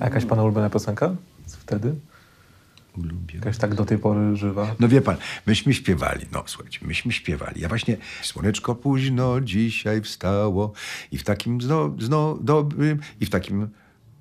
[0.00, 1.16] A jakaś pana ulubiona piosenka
[1.46, 1.94] z wtedy?
[2.96, 3.34] Lubię.
[3.34, 4.74] Jakaś tak do tej pory żywa?
[4.80, 7.60] No wie pan, myśmy śpiewali, no słuchajcie, myśmy śpiewali.
[7.60, 10.72] Ja właśnie, słoneczko późno dzisiaj wstało
[11.12, 13.68] i w takim zno, zno dobrym, i w takim,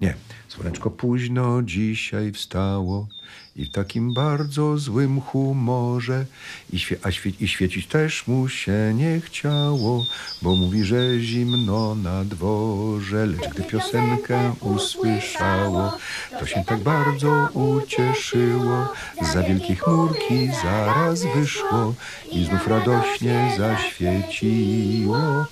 [0.01, 0.13] nie,
[0.47, 3.07] słoneczko późno dzisiaj wstało
[3.55, 6.25] i w takim bardzo złym humorze
[6.73, 10.05] i, świe, a świe, i świecić też mu się nie chciało,
[10.41, 15.97] bo mówi, że zimno na dworze, lecz gdy piosenkę usłyszało,
[16.39, 18.93] to się tak bardzo ucieszyło,
[19.33, 21.93] za wielkiej chmurki zaraz wyszło
[22.31, 25.45] i znów radośnie zaświeciło.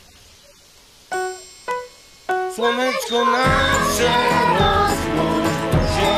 [2.56, 4.14] Słoneczko nasze
[4.60, 6.16] rozmusz się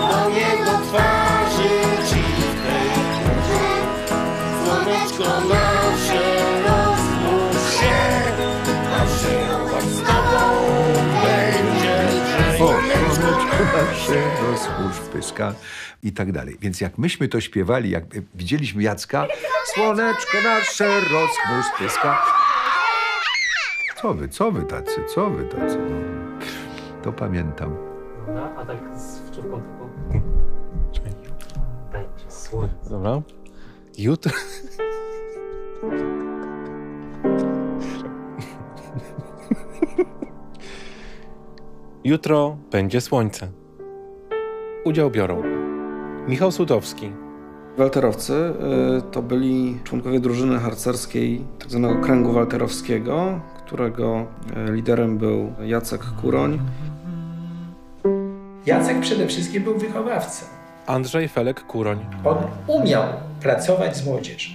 [0.00, 1.68] do niego twarzy
[2.62, 3.64] porze.
[4.64, 7.96] Słoneczko nasze rozmusz się,
[8.90, 9.36] nasze
[9.90, 10.42] z tobą
[11.22, 11.96] będzie
[12.56, 15.54] słoneczko nasze rozchórz pyska
[16.02, 16.56] i tak dalej.
[16.60, 19.26] Więc jak myśmy to śpiewali, jak widzieliśmy Jacka,
[19.74, 22.22] słoneczko nasze rozchmurz pyska.
[24.02, 25.78] Co wy, co wy tacy, co wy tacy?
[25.78, 25.96] No.
[27.02, 27.76] To pamiętam.
[28.26, 29.90] Dobra, a tak z wczórką taką...
[31.92, 32.90] Będzie słońce.
[32.90, 33.22] Dobra.
[33.98, 34.32] Jutro...
[42.04, 43.48] Jutro będzie słońce.
[44.84, 45.42] Udział biorą
[46.28, 47.12] Michał Sudowski,
[47.78, 51.98] Walterowcy y, to byli członkowie drużyny harcerskiej tzw.
[52.02, 54.26] kręgu walterowskiego, którego
[54.68, 56.58] y, liderem był Jacek Kuroń.
[58.66, 60.46] Jacek przede wszystkim był wychowawcą.
[60.86, 63.02] Andrzej Felek Kuroń, On umiał
[63.40, 64.50] pracować z młodzieżą.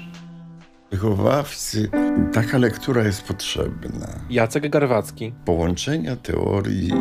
[0.91, 1.89] Wychowawcy,
[2.33, 4.07] taka lektura jest potrzebna.
[4.29, 6.91] Jacek Garwacki, Połączenia teorii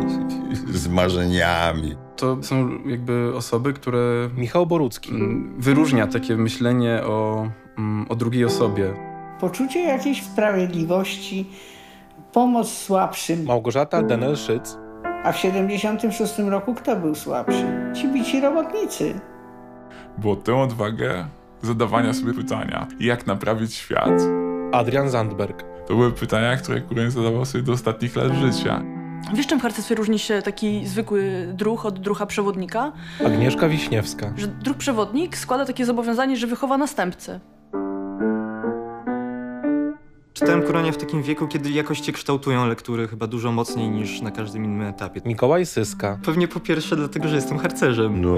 [0.73, 1.95] z marzeniami.
[2.17, 5.11] To są jakby osoby, które Michał Borucki,
[5.57, 7.47] wyróżnia takie myślenie o,
[8.09, 8.93] o drugiej osobie.
[9.39, 11.49] poczucie jakiejś sprawiedliwości,
[12.33, 13.43] pomoc słabszym.
[13.45, 14.77] Małgorzata Denel-Szyc,
[15.23, 17.65] A w 76 roku kto był słabszy?
[17.95, 19.13] Ci bici robotnicy.
[20.17, 21.25] Było tę odwagę
[21.61, 24.21] zadawania sobie pytania, jak naprawić świat.
[24.71, 28.81] Adrian Zandberg, To były pytania, które Kuroń zadawał sobie do ostatnich lat życia.
[29.33, 32.91] Wiesz, czym w harcerstwie różni się taki zwykły druh od druha przewodnika?
[33.25, 37.39] Agnieszka Wiśniewska, Że druh przewodnik składa takie zobowiązanie, że wychowa następcę.
[40.43, 44.31] Czytałem Kuronia w takim wieku, kiedy jakoś cię kształtują lektury chyba dużo mocniej niż na
[44.31, 45.21] każdym innym etapie.
[45.25, 48.21] Mikołaj Syska, Pewnie po pierwsze dlatego, że jestem harcerzem.
[48.21, 48.35] No,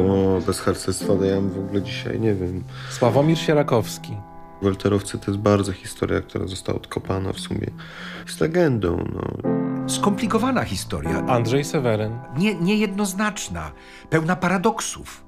[0.47, 2.63] bez harcerstwa to ja w ogóle dzisiaj nie wiem.
[2.89, 4.17] Sławomir Sierakowski,
[4.61, 7.67] Walterowcy to jest bardzo historia, która została odkopana w sumie.
[8.27, 9.21] Jest legendą, no.
[9.89, 13.71] Skomplikowana historia, Andrzej Seweryn, nie, niejednoznaczna,
[14.09, 15.25] pełna paradoksów.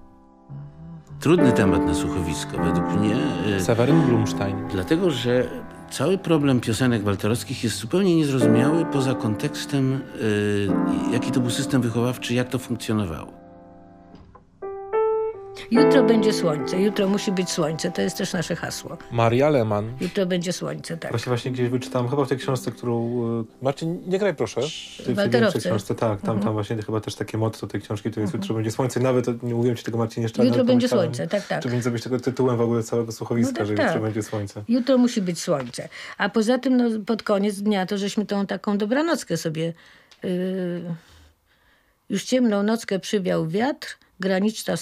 [1.19, 3.15] Trudny temat na słuchowisko według mnie.
[3.55, 5.49] e, Seweryn Blumstein, Dlatego, że
[5.91, 12.33] cały problem piosenek walterowskich jest zupełnie niezrozumiały poza kontekstem, e, jaki to był system wychowawczy,
[12.33, 13.46] jak to funkcjonowało.
[15.71, 18.97] Jutro będzie słońce, jutro musi być słońce, to jest też nasze hasło.
[19.11, 19.93] Maria Leman.
[20.01, 21.11] Jutro będzie słońce, tak.
[21.11, 23.23] Właśnie, właśnie gdzieś wyczytałem, chyba w tej książce, którą...
[23.39, 24.61] e, Marcin, nie graj proszę.
[24.99, 26.39] W pierwszej książce, tak, tam, Mhm.
[26.43, 28.99] tam właśnie chyba też takie motto tej książki, to jest Jutro będzie słońce.
[28.99, 31.63] Nawet, nie mówiłem ci tego Marcin jeszcze, Jutro będzie słońce, tak, tak.
[31.63, 33.85] Czy będzie zrobić tego tytułem w ogóle całego słuchowiska, No tak, że tak.
[33.87, 34.63] jutro będzie słońce.
[34.67, 35.89] Jutro musi być słońce.
[36.17, 39.73] A poza tym no, pod koniec dnia to żeśmy tą taką dobranockę sobie...
[40.23, 40.81] Yy,
[42.09, 44.73] już ciemną nockę przywiał wiatr, graniczna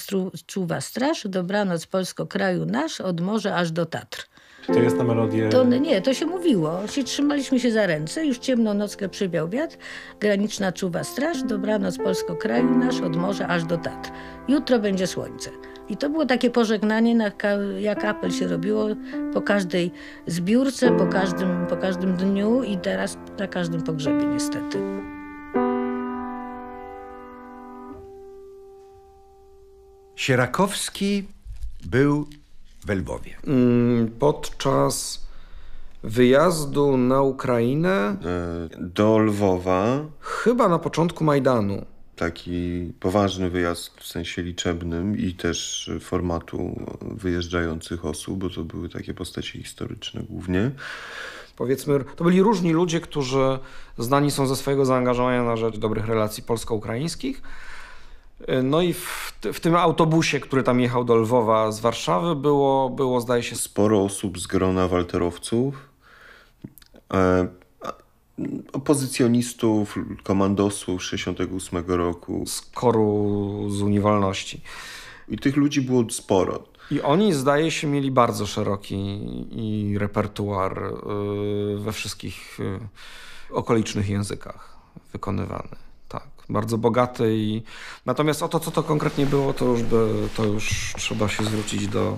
[0.45, 4.27] czuwa straż, dobranoc Polsko kraju nasz, od morza aż do Tatr.
[4.67, 5.49] To jest na melodię...
[5.49, 6.87] To nie, to się mówiło.
[6.87, 9.77] Się, trzymaliśmy się za ręce, już ciemną nockę przywiał wiatr,
[10.19, 14.11] graniczna czuwa straż, dobranoc Polsko kraju nasz, od morza aż do Tatr.
[14.47, 15.49] Jutro będzie słońce.
[15.89, 17.31] I to było takie pożegnanie, na
[17.79, 18.87] jak apel się robiło
[19.33, 19.91] po każdej
[20.27, 24.79] zbiórce, po każdym, po każdym dniu i teraz na każdym pogrzebie niestety.
[30.15, 31.23] Sierakowski
[31.85, 32.27] był
[32.85, 33.35] w Lwowie.
[33.47, 35.25] Mm, Podczas
[36.03, 38.17] wyjazdu na Ukrainę,
[38.79, 39.99] Do Lwowa.
[40.21, 41.85] chyba na początku Majdanu,
[42.15, 49.13] Taki poważny wyjazd w sensie liczebnym i też formatu wyjeżdżających osób, bo to były takie
[49.13, 50.71] postacie historyczne głównie.
[51.55, 53.59] powiedzmy, to byli różni ludzie, którzy
[53.97, 57.41] znani są ze swojego zaangażowania na rzecz dobrych relacji polsko-ukraińskich.
[58.63, 63.21] No i w, w tym autobusie, który tam jechał do Lwowa z Warszawy, było, było
[63.21, 65.75] zdaje się, Sporo osób z grona walterowców.
[67.13, 67.47] E,
[68.73, 72.43] opozycjonistów, komandosów 68 roku.
[72.45, 74.61] Z koru z Uniwolności.
[75.27, 76.63] I tych ludzi było sporo.
[76.91, 78.95] I oni, zdaje się, mieli bardzo szeroki
[79.51, 82.57] i repertuar y, we wszystkich
[83.49, 84.77] okolicznych językach
[85.13, 85.84] wykonywany.
[86.49, 87.61] Bardzo bogaty i
[88.05, 90.07] natomiast o to, co to konkretnie było, to już, by,
[90.37, 92.17] to już trzeba się zwrócić do,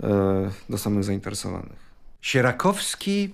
[0.00, 0.06] y,
[0.70, 1.88] do samych zainteresowanych.
[2.22, 3.30] Sierakowski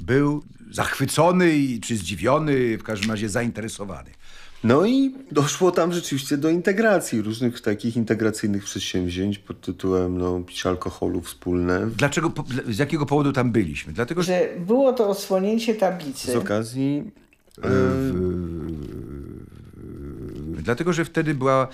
[0.00, 4.10] był zachwycony i- czy zdziwiony, w każdym razie zainteresowany.
[4.64, 10.68] No i doszło tam rzeczywiście do integracji, różnych takich integracyjnych przedsięwzięć pod tytułem no, picie
[10.68, 11.86] alkoholu wspólne.
[11.86, 13.92] Dlaczego, po- z jakiego powodu tam byliśmy?
[13.92, 16.32] Dlatego, że Że było to odsłonięcie tablicy.
[16.32, 17.10] Z okazji
[20.62, 21.68] Dlatego, że wtedy była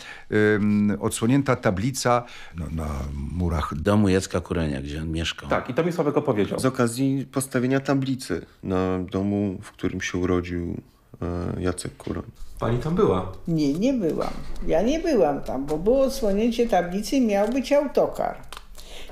[1.00, 2.24] odsłonięta tablica
[2.56, 2.88] no, na
[3.32, 5.48] murach domu Jacka Kurenia, gdzie on mieszkał.
[5.48, 6.58] Tak, i to mi Sławek opowiedział.
[6.60, 10.76] z okazji postawienia tablicy na domu, w którym się urodził
[11.22, 12.24] e, Jacek Kuroń.
[12.58, 13.32] Pani tam była.
[13.48, 14.32] Nie, nie byłam.
[14.66, 18.36] Ja nie byłam tam, bo było odsłonięcie tablicy i miał być autokar.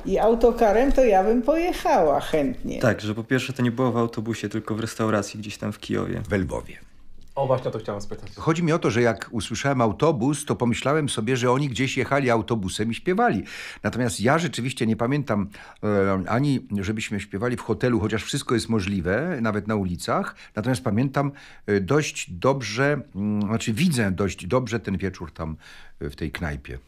[0.06, 2.80] I autokarem to ja bym pojechała chętnie.
[2.80, 5.78] Tak, że po pierwsze to nie było w autobusie, tylko w restauracji gdzieś tam w
[5.78, 6.22] Kijowie.
[6.28, 6.91] w Lwowie.
[7.34, 8.34] O, właśnie o to chciałem spytać.
[8.36, 12.30] Chodzi mi o to, że jak usłyszałem autobus, to pomyślałem sobie, że oni gdzieś jechali
[12.30, 13.42] autobusem i śpiewali.
[13.82, 15.48] Natomiast ja rzeczywiście nie pamiętam
[15.82, 20.36] e, ani, żebyśmy śpiewali w hotelu, chociaż wszystko jest możliwe, nawet na ulicach.
[20.56, 21.32] Natomiast pamiętam
[21.66, 25.56] e, dość dobrze, mm, znaczy widzę dość dobrze ten wieczór tam
[26.00, 26.78] e, w tej knajpie.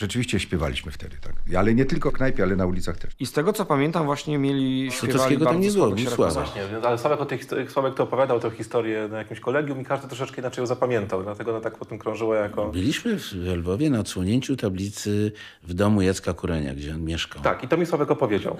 [0.00, 1.32] Rzeczywiście śpiewaliśmy wtedy, tak.
[1.56, 3.12] Ale nie tylko w knajpie, ale na ulicach też.
[3.18, 6.06] I z tego, co pamiętam, właśnie mieli śpiewali tam bardzo nie Sierakowski.
[6.06, 6.32] Sława.
[6.32, 9.84] Właśnie, ale Sławek, o tej, histo- Sławek to opowiadał tę historię na jakimś kolegium i
[9.84, 12.68] każdy troszeczkę inaczej ją zapamiętał, dlatego ona tak potem krążyła jako...
[12.68, 15.32] Byliśmy w Lwowie na odsłonięciu tablicy
[15.62, 17.42] w domu Jacka Kurenia, gdzie on mieszkał.
[17.42, 18.56] Tak, i to mi Sławek opowiedział.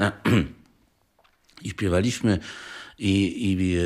[1.62, 2.38] I śpiewaliśmy
[2.98, 3.80] i, i e,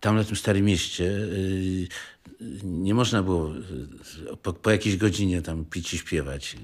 [0.00, 2.19] tam na tym Starym Mieście e,
[2.64, 3.50] nie można było
[4.32, 6.56] e, po, po jakiejś godzinie tam pić i śpiewać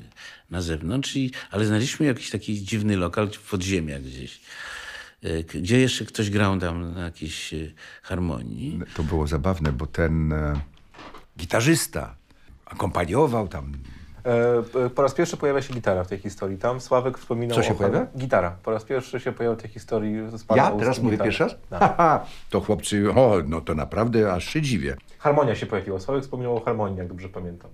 [0.50, 4.40] na zewnątrz, i, ale znaleźliśmy jakiś taki dziwny lokal w podziemiach gdzieś,
[5.23, 7.56] e, gdzie jeszcze ktoś grał tam na jakiejś e,
[8.02, 8.81] harmonii.
[8.94, 10.34] To było zabawne, bo ten
[11.38, 12.17] gitarzysta
[12.64, 13.72] akompaniował tam.
[14.26, 16.58] E, e, po raz pierwszy pojawia się gitara w tej historii.
[16.58, 17.75] Tam Sławek wspominał Co się o...
[17.75, 18.06] pojawia?
[18.19, 18.50] Gitara.
[18.62, 21.25] Po raz pierwszy się pojawia w tej historii z pana Ja teraz mówię gitara.
[21.25, 21.56] pierwszy raz?
[21.70, 21.81] Tak.
[21.81, 24.96] Haha, to chłopcy, o, no to naprawdę aż się dziwię.
[25.19, 26.00] Harmonia się pojawiła.
[26.00, 27.70] Sławek wspominał o harmonii, jak dobrze pamiętam.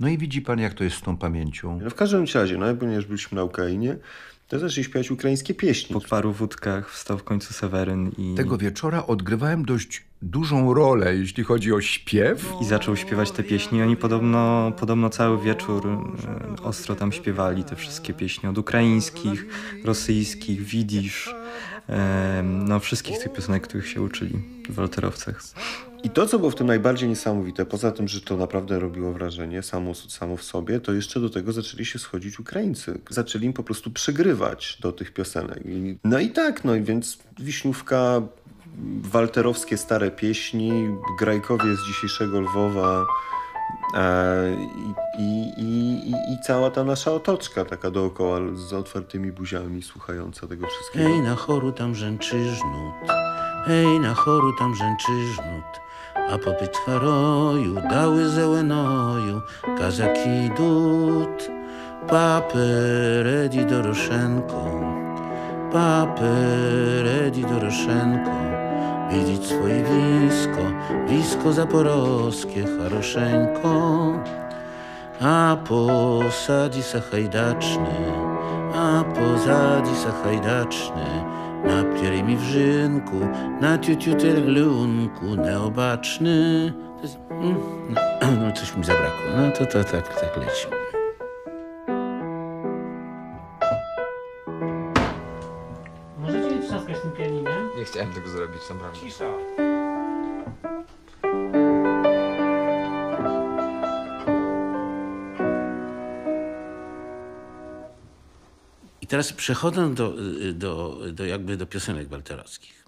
[0.00, 1.80] No i widzi pan, jak to jest z tą pamięcią.
[1.82, 3.96] No w każdym razie, no, ponieważ byliśmy na Ukrainie,
[4.48, 5.94] to zaczęli śpiewać ukraińskie pieśni.
[5.94, 11.44] Po paru wódkach wstał w końcu Seweryn i, Tego wieczora odgrywałem dość dużą rolę, jeśli
[11.44, 12.52] chodzi o śpiew.
[12.62, 13.82] i zaczął śpiewać te pieśni.
[13.82, 19.46] Oni podobno, podobno cały wieczór e, ostro tam śpiewali te wszystkie pieśni od ukraińskich,
[19.84, 21.34] rosyjskich, widzisz,
[22.42, 24.34] no wszystkich tych piosenek, których się uczyli
[24.68, 25.42] w walterowcach.
[26.02, 29.62] I to, co było w tym najbardziej niesamowite, poza tym, że to naprawdę robiło wrażenie
[29.62, 33.00] samo, samo w sobie, to jeszcze do tego zaczęli się schodzić Ukraińcy.
[33.10, 35.62] Zaczęli im po prostu przygrywać do tych piosenek.
[36.04, 38.22] No i tak, no i więc Wiśniówka,
[39.02, 40.72] walterowskie stare pieśni,
[41.18, 43.04] Grajkowie z dzisiejszego Lwowa
[45.18, 50.46] i, i, i, i, i cała ta nasza otoczka taka dookoła z otwartymi buziami słuchająca
[50.46, 51.08] tego wszystkiego.
[51.08, 53.10] Hej, na choru tam rzęczy żnut,
[53.66, 55.80] hej, na choru tam rzęczy żnut,
[56.30, 59.40] a popyt haroju dały zełenoju,
[59.78, 61.50] kazaki dud,
[62.08, 62.66] papy
[63.22, 64.80] redi Doroszenko,
[65.72, 66.32] papy
[67.04, 68.65] redi Doroszenko,
[69.10, 70.62] widzieć swoje wisko,
[71.08, 74.12] wisko zaporowskie, haroszeńko,
[75.20, 77.94] a posadzi sachajdaczny,
[78.74, 81.24] a pozadzi sachajdaczny,
[81.64, 83.16] na pieremi wrzynku,
[83.60, 86.72] na tiutiuterlunku, neobaczny.
[86.96, 87.56] To jest, mm,
[87.90, 88.00] no,
[88.46, 89.26] no, coś mi zabrakło.
[89.36, 90.66] No to, to tak, tak leci.
[97.86, 99.00] Chciałem tego zrobić, naprawdę.
[99.00, 99.24] Cisza.
[109.00, 110.14] I teraz przechodzę do,
[110.52, 112.84] do, do, jakby do piosenek walterowskich.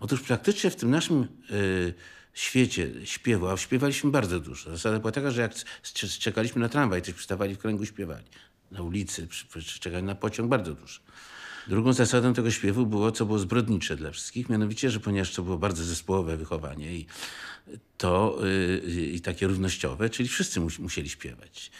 [0.00, 1.94] Otóż praktycznie w tym naszym y,
[2.34, 4.70] świecie śpiewu, a śpiewaliśmy bardzo dużo.
[4.70, 5.52] Zasada była taka, że jak
[6.18, 8.24] czekaliśmy na tramwaj, to przystawali w kręgu śpiewali.
[8.70, 11.00] Na ulicy, przy, przy, czekali na pociąg, bardzo dużo.
[11.68, 15.58] Drugą zasadą tego śpiewu było, co było zbrodnicze dla wszystkich, mianowicie, że ponieważ to było
[15.58, 17.06] bardzo zespołowe wychowanie i
[17.96, 21.70] to y, i takie równościowe, czyli wszyscy mus, musieli śpiewać.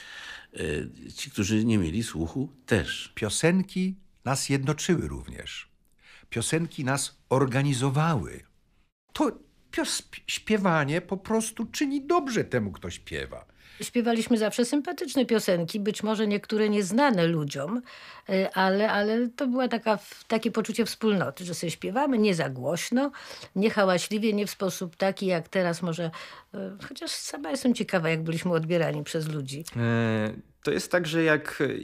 [0.60, 3.12] Y, ci, którzy nie mieli słuchu, też.
[3.14, 5.68] Piosenki nas jednoczyły również.
[6.30, 8.44] Piosenki nas organizowały.
[9.12, 9.38] To
[10.26, 13.51] śpiewanie po prostu czyni dobrze temu, kto śpiewa.
[13.80, 17.82] Śpiewaliśmy zawsze sympatyczne piosenki, być może niektóre nieznane ludziom,
[18.30, 19.98] y, ale, ale to taka,
[20.28, 23.10] takie poczucie wspólnoty, że sobie śpiewamy nie za głośno,
[23.56, 26.10] nie hałaśliwie, nie w sposób taki jak teraz może,
[26.54, 29.64] y, chociaż sama jestem ciekawa, jak byliśmy odbierani przez ludzi.
[29.76, 31.80] E, To jest tak, że jak y,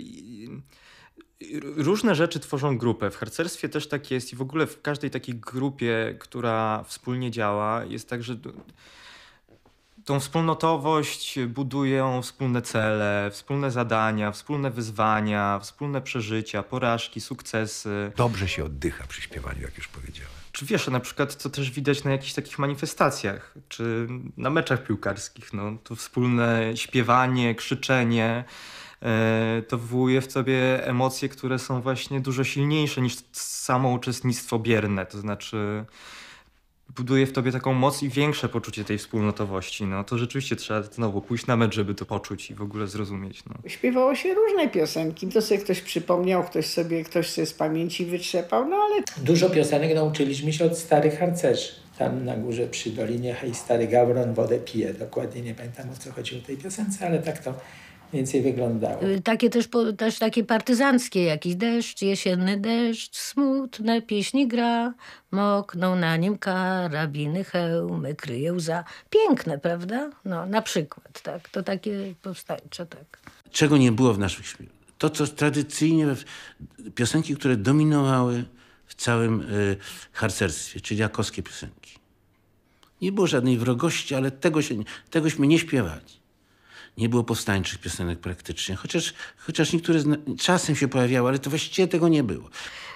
[1.76, 3.10] różne rzeczy tworzą grupę.
[3.10, 7.84] W harcerstwie też tak jest i w ogóle w każdej takiej grupie, która wspólnie działa,
[7.84, 8.36] jest tak, że
[10.08, 18.12] tą wspólnotowość budują wspólne cele, wspólne zadania, wspólne wyzwania, wspólne przeżycia, porażki, sukcesy.
[18.16, 20.32] Dobrze się oddycha przy śpiewaniu, jak już powiedziałem.
[20.52, 25.52] Czy wiesz, na przykład co też widać na jakichś takich manifestacjach, czy na meczach piłkarskich,
[25.52, 28.44] no to wspólne śpiewanie, krzyczenie,
[29.02, 35.06] e, to wywołuje w tobie emocje, które są właśnie dużo silniejsze niż samo uczestnictwo bierne,
[35.06, 35.84] to znaczy
[36.96, 39.86] buduje w tobie taką moc i większe poczucie tej wspólnotowości.
[39.86, 43.42] No to rzeczywiście trzeba znowu pójść na mecz, żeby to poczuć i w ogóle zrozumieć.
[43.46, 43.70] No.
[43.70, 45.28] Śpiewało się różne piosenki.
[45.28, 49.94] To sobie ktoś przypomniał, ktoś sobie, ktoś sobie z pamięci wytrzepał, no ale Dużo piosenek
[49.94, 51.72] nauczyliśmy się od starych harcerzy.
[51.98, 54.94] Tam na górze przy Dolinie Hej Stary Gawron wodę pije.
[54.94, 57.54] Dokładnie nie pamiętam o co chodziło w tej piosence, ale tak to
[58.12, 59.02] więcej wyglądało.
[59.02, 64.94] Y, Takie też, po- też takie partyzanckie, jakiś deszcz, jesienny deszcz, smutne pieśni gra,
[65.30, 68.84] mokną na nim karabiny, hełmy, kryje łza.
[69.10, 70.10] Piękne, prawda?
[70.24, 71.48] No, na przykład, tak.
[71.48, 73.20] To takie powstańcze, tak.
[73.50, 74.74] Czego nie było w naszych śpiewach?
[74.98, 76.24] To, co tradycyjnie, w-
[76.94, 78.44] piosenki, które dominowały
[78.86, 79.76] w całym y,
[80.12, 81.98] harcerstwie, czyli jakowskie piosenki.
[83.02, 86.18] Nie było żadnej wrogości, ale tego się, nie- tegośmy nie śpiewali.
[86.98, 90.00] Nie było powstańczych piosenek praktycznie, chociaż, chociaż niektóre
[90.40, 92.48] czasem się pojawiały, ale to właściwie tego nie było.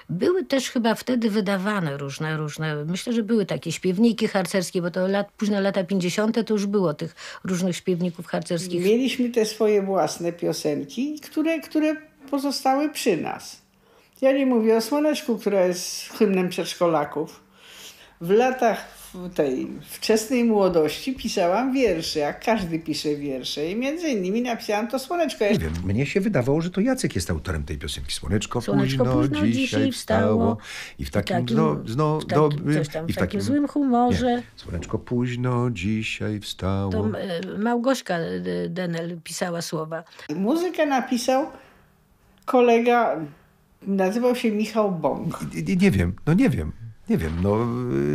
[0.08, 5.08] Były też chyba wtedy wydawane różne, różne, myślę, że były takie śpiewniki harcerskie, bo to
[5.08, 6.46] lat, późne lata 50.
[6.46, 8.84] to już było tych różnych śpiewników harcerskich.
[8.84, 11.96] mieliśmy te swoje własne piosenki, które, które
[12.30, 13.62] pozostały przy nas.
[14.20, 17.40] Ja nie mówię o Słoneczku, która jest hymnem przedszkolaków.
[18.20, 23.70] W latach w tej wczesnej młodości pisałam wiersze, jak każdy pisze wiersze.
[23.70, 25.44] I między innymi napisałam to Słoneczko.
[25.44, 28.12] Nie wiem, mnie się wydawało, że to Jacek jest autorem tej piosenki.
[28.12, 30.56] Słoneczko, Słoneczko późno, późno dzisiaj dzisiaj wstało.
[30.98, 32.84] I w takim, takim- zno, zno, w takim- dobrym...
[32.84, 34.36] tam, i w takim złym humorze.
[34.36, 34.42] Nie.
[34.56, 36.92] Słoneczko późno, dzisiaj wstało.
[36.92, 40.04] To e, Małgośka e, Denel pisała słowa.
[40.36, 41.46] Muzykę napisał
[42.44, 43.16] kolega,
[43.82, 45.40] nazywał się Michał Bąk.
[45.54, 46.72] Nie, nie, nie wiem, no nie wiem.
[47.12, 47.66] Nie wiem, no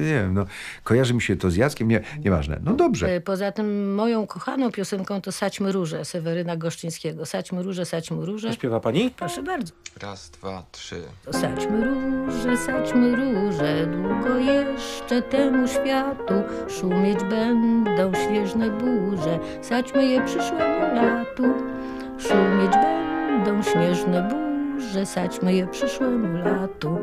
[0.02, 0.46] nie wiem, no
[0.84, 2.60] kojarzy mi się to z Jackiem, nie, nieważne.
[2.64, 3.08] No dobrze.
[3.16, 7.26] E, Poza tym moją kochaną piosenką to Saćmy Róże Seweryna Goszczyńskiego.
[7.26, 8.54] Saćmy Róże, Saćmy Róże.
[8.54, 9.12] Śpiewa pani?
[9.18, 9.74] Proszę bardzo.
[10.02, 11.02] Raz, dwa, trzy.
[11.26, 16.34] To Saćmy róże, saćmy róże, długo jeszcze temu światu
[16.80, 21.44] szumieć będą śnieżne burze, saćmy je przyszłemu latu.
[22.20, 26.98] Szumieć będą śnieżne burze, saćmy je przyszłemu latu.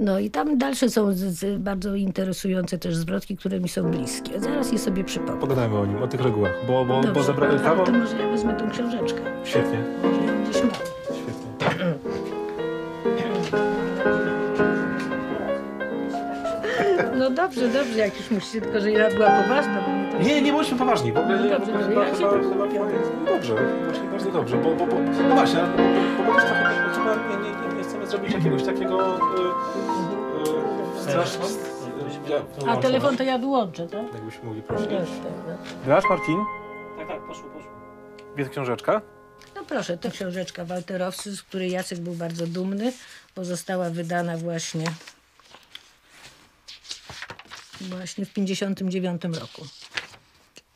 [0.00, 1.10] No i tam dalsze są
[1.58, 4.40] bardzo interesujące też zwrotki, które mi są bliskie.
[4.40, 5.40] Zaraz je sobie przypomnę.
[5.40, 7.48] Pogadajmy o nim, o tych regułach, bo, bo, bo Dobrze, zabra...
[7.48, 7.86] ale kawał...
[7.86, 9.20] to może ja wezmę tą książeczkę.
[9.44, 9.78] Świetnie.
[10.02, 10.70] Może ją gdzieś mam.
[17.18, 19.82] No dobrze, dobrze, jak już musicie, tylko że ja była poważna.
[19.86, 20.28] Bo mnie to...
[20.28, 21.12] Nie, nie bądźmy poważni.
[21.12, 22.90] W ogóle No ja dobrze, w ogóle dobrze, chyba, ja się chyba, tak chyba, opowiadam.
[23.26, 23.54] Dobrze,
[23.84, 24.96] właśnie bardzo dobrze, bo, bo, bo
[25.28, 25.82] no właśnie, bo,
[26.24, 27.69] bo, bo też trochę chyba nie, nie, nie, nie chcemy
[28.10, 29.20] zrobić jakiegoś takiego y,
[30.98, 31.44] y, strasznie...
[32.66, 34.14] A telefon to ja wyłączę, tak?
[34.14, 34.88] Jakbyśmy mogli prosić.
[35.84, 36.44] Grasz, Marcin?
[36.98, 37.70] Tak, tak, poszło, poszło.
[38.36, 39.02] Jest książeczka?
[39.54, 42.92] No proszę, to książeczka Walterowcy, z której Jacek był bardzo dumny,
[43.36, 44.84] bo została wydana właśnie
[47.80, 49.66] właśnie w 59 roku.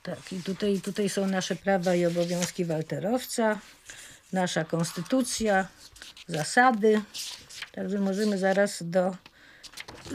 [0.02, 3.58] Tak, i tutaj, tutaj są nasze prawa i obowiązki Walterowca,
[4.32, 5.68] nasza konstytucja,
[6.26, 7.00] zasady.
[7.72, 9.16] Także możemy zaraz do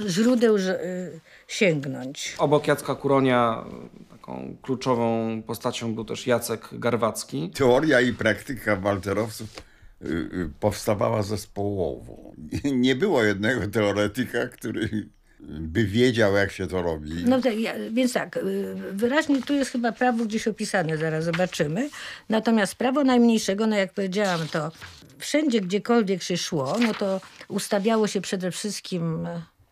[0.07, 2.35] źródeł że- y, sięgnąć.
[2.37, 3.63] Obok Jacka Kuronia
[4.09, 7.49] taką kluczową postacią był też Jacek Garwacki.
[7.55, 9.47] Teoria i praktyka walterowców
[10.01, 12.31] y, y, powstawała zespołowo.
[12.63, 17.11] Nie było jednego teoretyka, który by wiedział, jak się to robi.
[17.25, 21.89] No tak, ja, więc tak, y, wyraźnie tu jest chyba prawo gdzieś opisane, zaraz zobaczymy.
[22.29, 24.71] Natomiast prawo najmniejszego, no jak powiedziałam, to
[25.17, 29.27] wszędzie, gdziekolwiek się szło, no to ustawiało się przede wszystkim,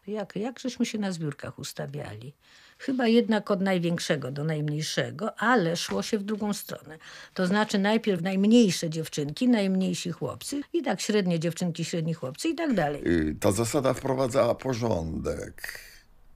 [0.07, 2.33] jak, jak żeśmy się na zbiórkach ustawiali?
[2.79, 6.98] Chyba jednak od największego do najmniejszego, ale szło się w drugą stronę.
[7.34, 12.74] To znaczy najpierw najmniejsze dziewczynki, najmniejsi chłopcy i tak średnie dziewczynki, średni chłopcy i tak
[12.74, 13.01] dalej.
[13.07, 15.79] Y, Ta zasada wprowadzała porządek.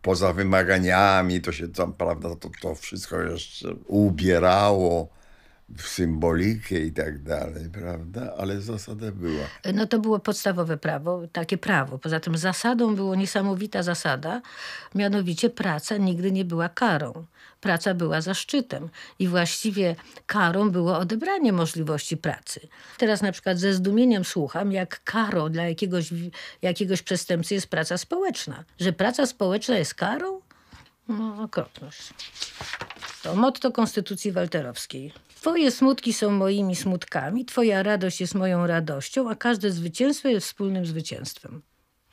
[0.02, 5.21] Poza wymaganiami to się tam, prawda, to, to wszystko jeszcze ubierało
[5.78, 8.34] w symbolikę i tak dalej, prawda?
[8.38, 9.44] Ale zasada była.
[9.74, 11.98] No to było podstawowe prawo, takie prawo.
[11.98, 14.42] Poza tym zasadą było niesamowita zasada,
[14.96, 17.26] mianowicie praca nigdy nie była karą.
[17.62, 22.60] Praca była zaszczytem i właściwie karą było odebranie możliwości pracy.
[22.98, 26.10] Teraz na przykład ze zdumieniem słucham, jak karą dla jakiegoś,
[26.62, 28.64] jakiegoś przestępcy jest praca społeczna.
[28.80, 30.42] Że praca społeczna jest karą?
[31.08, 32.14] No, okropność.
[33.24, 35.14] To motto Konstytucji Walterowskiej.
[35.42, 40.86] Twoje smutki są moimi smutkami, twoja radość jest moją radością, a każde zwycięstwo jest wspólnym
[40.86, 41.62] zwycięstwem.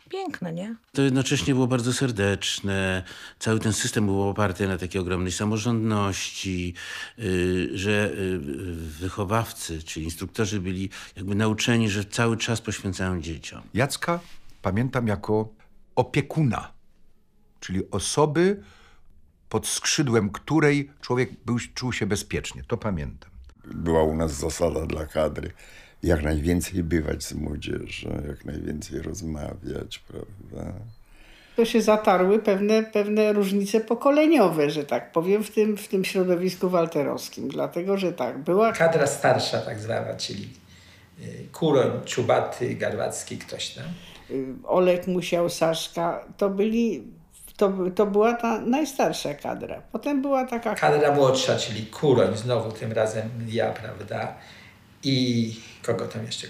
[0.09, 0.77] Piękne, nie?
[0.93, 3.03] To jednocześnie było bardzo serdeczne.
[3.39, 6.75] Cały ten system był oparty na takiej ogromnej samorządności,
[7.19, 8.39] y, że y,
[8.79, 13.63] wychowawcy, czy instruktorzy byli jakby nauczeni, że cały czas poświęcają dzieciom.
[13.75, 14.21] Jacka
[14.63, 15.49] pamiętam jako
[15.95, 16.73] opiekuna,
[17.61, 18.63] czyli osoby,
[19.49, 22.63] pod skrzydłem której człowiek był, czuł się bezpiecznie.
[22.69, 23.31] To pamiętam.
[23.65, 25.51] Była u nas zasada dla kadry.
[26.03, 30.73] Jak najwięcej bywać z młodzieżą, jak najwięcej rozmawiać, prawda?
[31.57, 36.69] To się zatarły pewne, pewne różnice pokoleniowe, że tak powiem, w tym, w tym środowisku
[36.71, 37.49] walterowskim.
[37.49, 38.73] Dlatego, że tak, była...
[38.73, 40.49] Kadra starsza tak zwana, czyli
[41.21, 43.85] y, Kuroń, Czubaty, Garwacki, ktoś tam.
[44.31, 47.18] y, Olek Musiał, Saszka, to byli...
[47.59, 49.83] To, to była ta najstarsza kadra.
[49.93, 54.35] Potem była taka Kadra młodsza, czyli Kuroń, znowu tym razem ja, prawda?
[55.05, 56.47] I kogo tam jeszcze?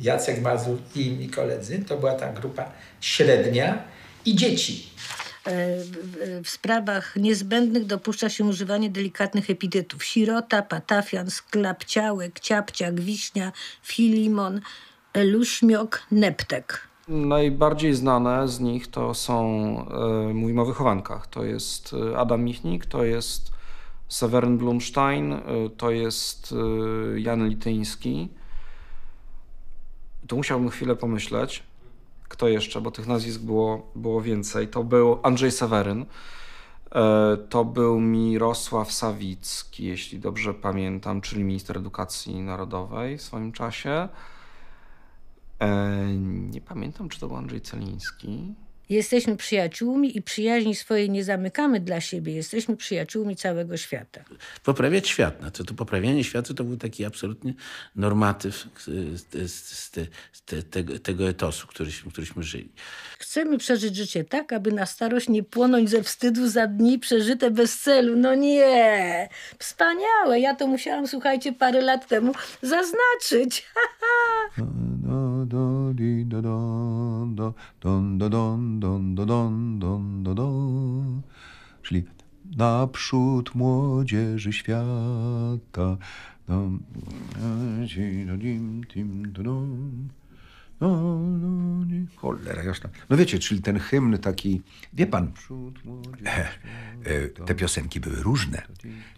[0.00, 1.78] Jacek Mazur i inni koledzy.
[1.88, 2.64] To była ta grupa
[3.00, 3.82] średnia
[4.24, 4.90] i dzieci.
[5.46, 5.50] E,
[5.84, 10.04] w- W sprawach niezbędnych dopuszcza się używanie delikatnych epitetów.
[10.04, 13.52] Sirota, patafian, sklapciałek, ciapciak, wiśnia,
[13.82, 14.60] filimon,
[15.14, 16.89] luśmiok, neptek.
[17.10, 19.44] Najbardziej znane z nich to są,
[20.30, 23.52] e, mówimy o wychowankach, to jest e, Adam Michnik, to jest
[24.08, 25.40] Seweryn Blumstein, e,
[25.76, 26.54] to jest
[27.16, 28.28] Jan Lityński.
[30.26, 31.62] Tu musiałbym chwilę pomyśleć,
[32.28, 34.68] kto jeszcze, bo tych nazwisk było, było więcej.
[34.68, 36.06] To był Andrzej Seweryn,
[37.48, 44.08] to był Mirosław Sawicki, jeśli dobrze pamiętam, czyli minister edukacji narodowej w swoim czasie.
[45.60, 46.06] E,
[46.50, 48.54] nie pamiętam, czy to był Andrzej Celiński.
[48.90, 52.32] Jesteśmy przyjaciółmi i przyjaźni swojej nie zamykamy dla siebie.
[52.34, 54.24] Jesteśmy przyjaciółmi całego świata.
[54.64, 55.42] Poprawiać świat.
[55.42, 57.54] No to, to poprawianie świata to był taki absolutnie
[57.96, 62.72] normatyw y, z, z, z, te, z te, tego, tego etosu, któryśmy, któryśmy żyli.
[63.18, 67.78] Chcemy przeżyć życie tak, aby na starość nie płonąć ze wstydu za dni przeżyte bez
[67.78, 68.16] celu.
[68.16, 69.28] No nie!
[69.58, 70.40] Wspaniałe!
[70.40, 73.66] Ja to musiałam, słuchajcie, parę lat temu zaznaczyć.
[74.58, 80.50] Do, do, di, do, don, do, don, do, don, don, do, don, don, do, do.
[81.82, 82.04] Czyli
[82.56, 85.96] naprzód młodzieży świata.
[90.80, 92.06] No, no, nie.
[92.16, 92.90] Cholera jasna.
[93.10, 94.62] No wiecie, czyli ten hymn taki,
[94.92, 95.32] wie pan,
[96.26, 96.48] e,
[97.04, 98.62] e, te piosenki były różne.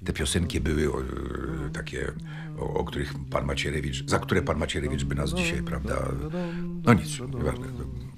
[0.04, 2.12] Te piosenki były e, takie,
[2.58, 5.94] o, o których pan Macierewicz, za które pan Macierewicz by nas dzisiaj, prawda,
[6.84, 7.66] no nic, nieważne,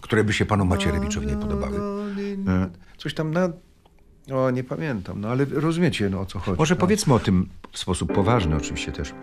[0.01, 1.81] które by się panu Macierewiczowi nie podobały.
[2.97, 3.49] Coś tam na,
[4.33, 6.59] o, nie pamiętam, no ale rozumiecie, no o co chodzi.
[6.59, 9.15] Może powiedzmy o tym w sposób poważny oczywiście też.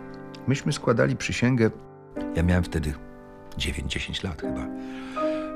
[0.48, 1.72] Myśmy składali przysięgę,
[2.36, 2.94] ja miałem wtedy
[3.58, 4.62] 9-10 lat chyba.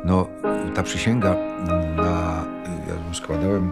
[0.05, 0.27] No,
[0.75, 1.35] ta przysięga
[1.95, 2.45] na...
[2.87, 3.71] Ja ją składałem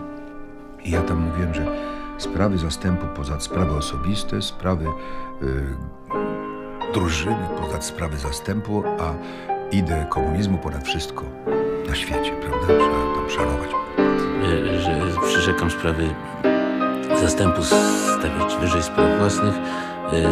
[0.84, 1.66] i ja tam mówiłem, że
[2.18, 5.64] sprawy zastępu poza sprawy osobiste, sprawy y,
[6.94, 9.14] drużyny ponad sprawy zastępu, a
[9.76, 11.24] ideę komunizmu ponad wszystko
[11.88, 12.68] na świecie, prawda?
[12.68, 13.70] Trzeba tam szanować.
[14.44, 16.10] Y, Że przyrzekam sprawy
[17.22, 19.54] zastępu stawiać wyżej spraw własnych,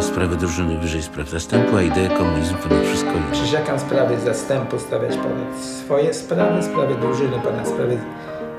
[0.00, 3.32] sprawy drużyny wyżej spraw zastępu, a ideę komunizmu ponad wszystko inne.
[3.32, 7.98] Przyrzekam sprawy zastępu stawiać ponad swoje sprawy, sprawy drużyny ponad sprawy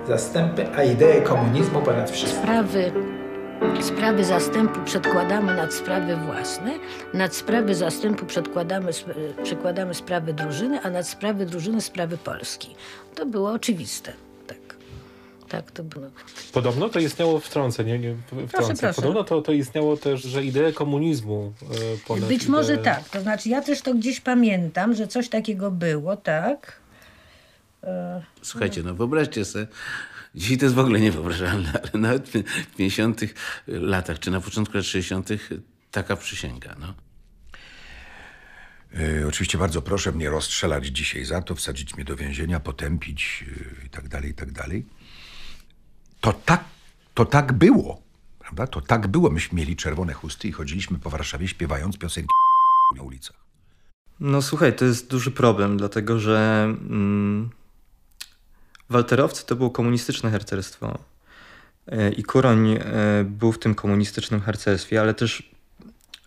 [0.07, 2.41] zastępy, a ideę komunizmu ponad wszystko.
[2.41, 2.91] Sprawy,
[3.81, 6.71] sprawy zastępu przedkładamy nad sprawy własne,
[7.13, 8.91] nad sprawy zastępu przedkładamy,
[9.43, 12.75] przekładamy sprawy drużyny, a nad sprawy drużyny sprawy Polski.
[13.15, 14.13] To było oczywiste.
[15.61, 15.71] Tak.
[15.71, 16.05] to było.
[16.53, 18.15] Podobno to istniało, wtrącę, nie, nie
[18.47, 18.75] wtrącę.
[18.75, 18.93] proszę.
[18.93, 23.09] Podobno to, to istniało też, że ideę komunizmu e, ponad Być może ideę- tak.
[23.09, 26.79] To znaczy, ja też to gdzieś pamiętam, że coś takiego było, tak?
[27.83, 29.67] E, Słuchajcie, no wyobraźcie sobie,
[30.35, 33.21] dzisiaj to jest w ogóle niewyobrażalne, ale nawet w 50
[33.67, 35.29] latach, czy na początku lat 60
[35.91, 36.93] taka przysięga, no.
[39.21, 43.45] E, oczywiście bardzo proszę mnie rozstrzelać dzisiaj za to, wsadzić mnie do więzienia, potępić
[43.81, 44.85] e, i tak dalej, i tak dalej.
[46.23, 46.63] To tak,
[47.13, 48.01] to tak było,
[48.39, 48.67] prawda?
[48.67, 49.29] To tak było.
[49.29, 52.29] Myśmy mieli czerwone chusty i chodziliśmy po Warszawie śpiewając piosenki
[52.95, 53.35] na ulicach.
[54.19, 57.49] No słuchaj, to jest duży problem, dlatego że mm,
[58.89, 60.99] Walterowcy to było komunistyczne harcerstwo.
[61.87, 62.79] E, I Kuroń e,
[63.23, 65.51] był w tym komunistycznym harcerstwie, ale też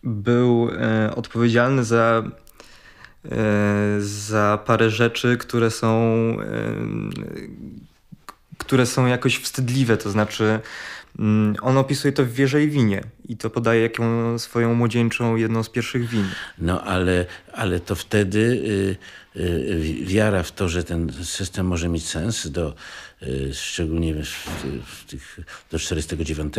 [0.02, 2.22] był e, odpowiedzialny za,
[3.98, 6.06] za parę rzeczy, które są,
[8.58, 9.96] które są jakoś wstydliwe.
[9.96, 10.60] To znaczy,
[11.18, 15.62] mm, on opisuje to w Wierze i Winie i to podaje jaką swoją młodzieńczą jedną
[15.62, 16.26] z pierwszych win.
[16.58, 18.38] No ale, ale to wtedy
[19.36, 22.74] y, y, wiara w to, że ten system może mieć sens, do,
[23.22, 24.28] y, szczególnie w,
[24.86, 25.40] w tych,
[25.70, 26.54] do 49,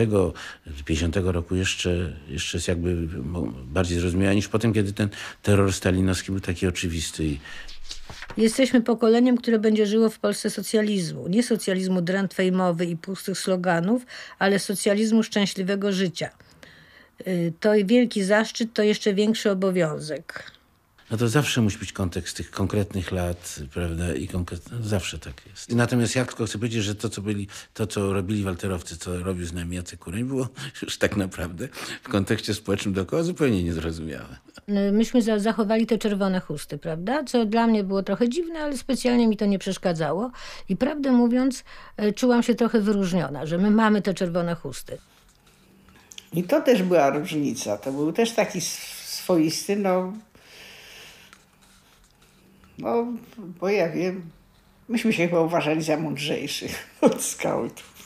[0.85, 3.07] 50 roku jeszcze, jeszcze jest jakby
[3.63, 5.09] bardziej zrozumiała niż potem, kiedy ten
[5.41, 7.25] terror stalinowski był taki oczywisty.
[7.25, 7.39] I,
[8.37, 11.27] Jesteśmy pokoleniem, które będzie żyło w Polsce socjalizmu.
[11.27, 12.51] Nie socjalizmu drętwej
[12.89, 14.05] i pustych sloganów,
[14.39, 16.29] ale socjalizmu szczęśliwego życia.
[17.27, 20.56] Y, To wielki zaszczyt, to jeszcze większy obowiązek.
[21.11, 24.13] No to zawsze musi być kontekst tych konkretnych lat, prawda?
[24.13, 24.61] I konkret...
[24.71, 25.69] no zawsze tak jest.
[25.69, 29.23] I natomiast ja tylko chcę powiedzieć, że to, co byli, to, co robili walterowcy, co
[29.23, 30.47] robił z nami Jacek Kuroń, było
[30.81, 31.67] już tak naprawdę
[32.03, 34.37] w kontekście społecznym dookoła zupełnie niezrozumiałe.
[34.69, 37.23] Y, Myśmy za- zachowali te czerwone chusty, prawda?
[37.23, 40.31] Co dla mnie było trochę dziwne, ale specjalnie mi to nie przeszkadzało.
[40.69, 41.63] I prawdę mówiąc,
[42.03, 44.97] y, czułam się trochę wyróżniona, że my mamy te czerwone chusty.
[46.33, 47.77] I to też była różnica.
[47.77, 50.13] To był też taki sw- swoisty, no.
[52.77, 54.21] No, bo ja wiem,
[54.89, 57.97] myśmy się chyba uważali za mądrzejszych od skautów.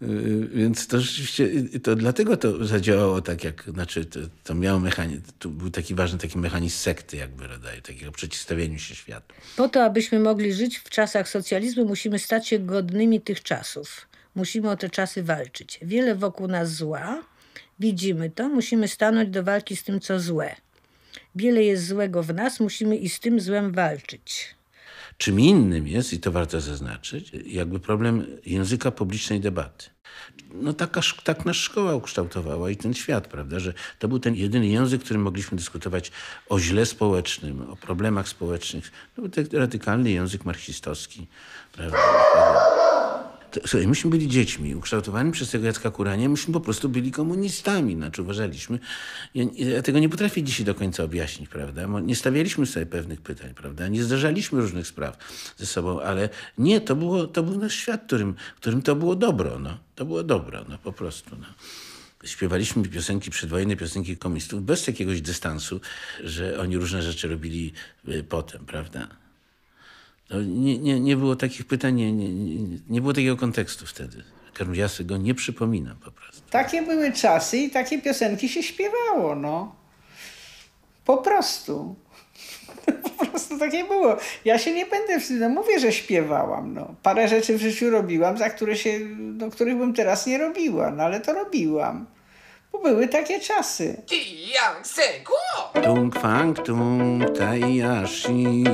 [0.00, 4.80] Yy, Więc to rzeczywiście, yy, to dlatego to zadziałało tak, jak, znaczy to, to miało
[4.80, 9.34] mechanizm, to był taki ważny taki mechanizm sekty jakby rodzaju, takiego przeciwstawieniu się światu.
[9.56, 14.08] Po to, abyśmy mogli żyć w czasach socjalizmu, musimy stać się godnymi tych czasów.
[14.34, 15.80] Musimy o te czasy walczyć.
[15.82, 17.24] Wiele wokół nas zła,
[17.80, 20.56] widzimy to, musimy stanąć do walki z tym, co złe.
[21.34, 24.54] Wiele jest złego w nas, musimy i z tym złem walczyć.
[25.18, 29.86] Czym innym jest, i to warto zaznaczyć, jakby problem języka publicznej debaty.
[30.54, 34.66] No taka, tak nas szkoła ukształtowała i ten świat, prawda, że to był ten jedyny
[34.66, 36.12] język, którym mogliśmy dyskutować
[36.48, 38.92] o źle społecznym, o problemach społecznych.
[39.16, 41.26] To był ten radykalny język marksistowski,
[41.72, 41.98] prawda.
[43.66, 48.22] Słuchaj, myśmy byli dziećmi ukształtowani przez tego Jacka Kurania, myśmy po prostu byli komunistami, znaczy
[48.22, 48.78] uważaliśmy.
[49.34, 51.86] Ja, ja tego nie potrafię dzisiaj do końca objaśnić, prawda?
[52.00, 53.88] Nie stawialiśmy sobie pewnych pytań, prawda?
[53.88, 55.18] Nie zderzaliśmy różnych spraw
[55.56, 59.58] ze sobą, ale nie, to, było, to był nasz świat, którym, którym to było dobro,
[59.58, 59.78] no.
[59.94, 61.46] To było dobro, no po prostu, no.
[62.24, 65.80] Śpiewaliśmy piosenki przedwojenne, piosenki komunistów bez jakiegoś dystansu,
[66.24, 67.72] że oni różne rzeczy robili
[68.08, 69.23] y, potem, prawda?
[70.34, 72.28] No, nie, nie, nie było takich pytań, nie, nie,
[72.88, 74.24] nie, było takiego kontekstu wtedy.
[74.72, 76.42] Ja sobie go nie przypominam po prostu.
[76.50, 79.74] Takie były czasy i takie piosenki się śpiewało, no.
[81.04, 81.96] Po prostu.
[83.18, 84.16] Po prostu takie było.
[84.44, 85.40] Ja się nie będę wstydzić.
[85.40, 86.74] No mówię, że śpiewałam.
[86.74, 86.94] No.
[87.02, 91.02] Parę rzeczy w życiu robiłam, za które się, no, których bym teraz nie robiła, no
[91.02, 92.06] ale to robiłam.
[92.74, 94.02] Bo były takie czasy.
[95.84, 98.64] Tung fang tung tai yashi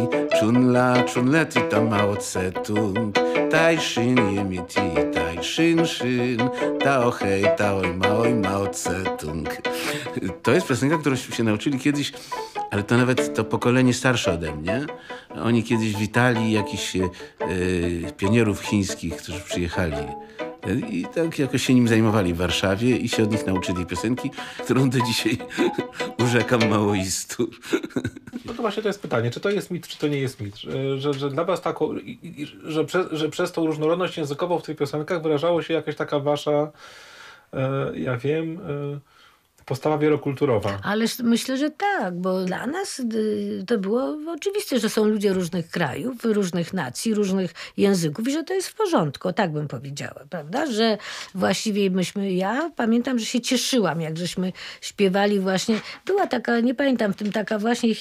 [0.40, 3.14] chun la chun le ti ta mao tse tung
[3.50, 4.80] tai shin yemi ti
[5.14, 6.50] tai shin shin
[6.84, 9.48] tao hei tao mao mao tse tung.
[10.42, 12.12] To jest piosenka, którą się nauczyli kiedyś,
[12.70, 14.86] ale to nawet to pokolenie starsze ode mnie.
[15.44, 17.08] Oni kiedyś witali jakichś e,
[18.16, 20.06] pionierów chińskich, którzy przyjechali
[20.90, 24.30] i tak jakoś się nim zajmowali w Warszawie i się od nich nauczyli piosenki,
[24.64, 25.38] którą do dzisiaj
[26.24, 27.48] urzekam maoistów.
[28.44, 30.56] No to właśnie to jest pytanie, czy to jest mit, czy to nie jest mit?
[30.98, 31.94] Że, że, dla was taką,
[32.64, 36.72] że, przez, że przez tą różnorodność językową w tych piosenkach wyrażało się jakaś taka wasza,
[37.52, 39.00] e, ja wiem, e,
[39.70, 40.78] postawa wielokulturowa.
[40.82, 45.70] Ale myślę, że tak, bo dla nas y, to było oczywiste, że są ludzie różnych
[45.70, 50.66] krajów, różnych nacji, różnych języków i że to jest w porządku, tak bym powiedziała, prawda?
[50.66, 50.98] Że
[51.34, 57.12] właściwie myśmy, ja pamiętam, że się cieszyłam, jak żeśmy śpiewali właśnie, była taka, nie pamiętam,
[57.12, 57.94] w tym taka właśnie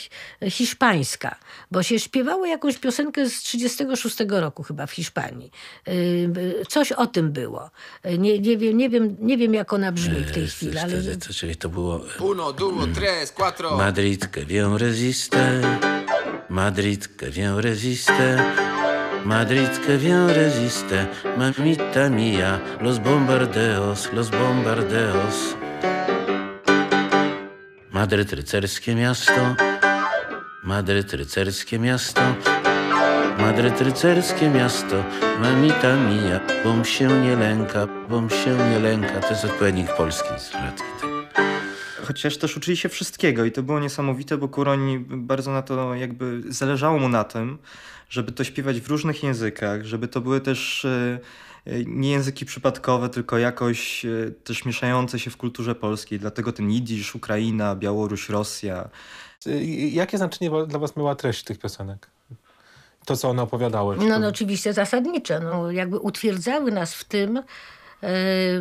[0.50, 1.36] hiszpańska,
[1.72, 5.52] bo się śpiewało jakąś piosenkę z 36 roku chyba w Hiszpanii.
[5.88, 7.72] Y, coś o tym było.
[8.20, 10.94] Nie, nie, wiem, nie, wiem, nie wiem, jak ona brzmi w tej chwili, ale...
[11.18, 12.02] Czyli to było...
[12.20, 13.78] Uno, duo, tres, cuatro.
[13.78, 15.62] Madrid que bien resiste,
[16.50, 18.38] Madrid que bien resiste,
[19.26, 25.56] Madrid que bien resiste, mamita mía, los bombardeos, los bombardeos.
[27.92, 29.56] Madryt rycerskie miasto,
[30.64, 32.22] Madryt rycerskie miasto,
[33.38, 35.04] Madryt rycerskie miasto,
[35.42, 39.20] mamita mia, bom się nie lęka, bom się nie lęka.
[39.20, 41.09] To jest odpowiednik polski z latki.
[42.10, 46.44] Chociaż też uczyli się wszystkiego i to było niesamowite, bo Kuroń bardzo na to jakby
[46.48, 47.58] zależało mu na tym,
[48.10, 51.20] żeby to śpiewać w różnych językach, żeby to były też e,
[51.66, 56.20] e, nie języki przypadkowe, tylko jakoś e, też mieszające się w kulturze polskiej.
[56.20, 58.90] Dlatego ten Jidysz, Ukraina, Białoruś, Rosja.
[59.92, 62.10] Jakie znaczenie dla was miała treść tych piosenek?
[63.06, 63.98] To, co one opowiadały?
[63.98, 65.40] No, no oczywiście zasadnicze.
[65.40, 67.44] No, jakby utwierdzały nas w tym,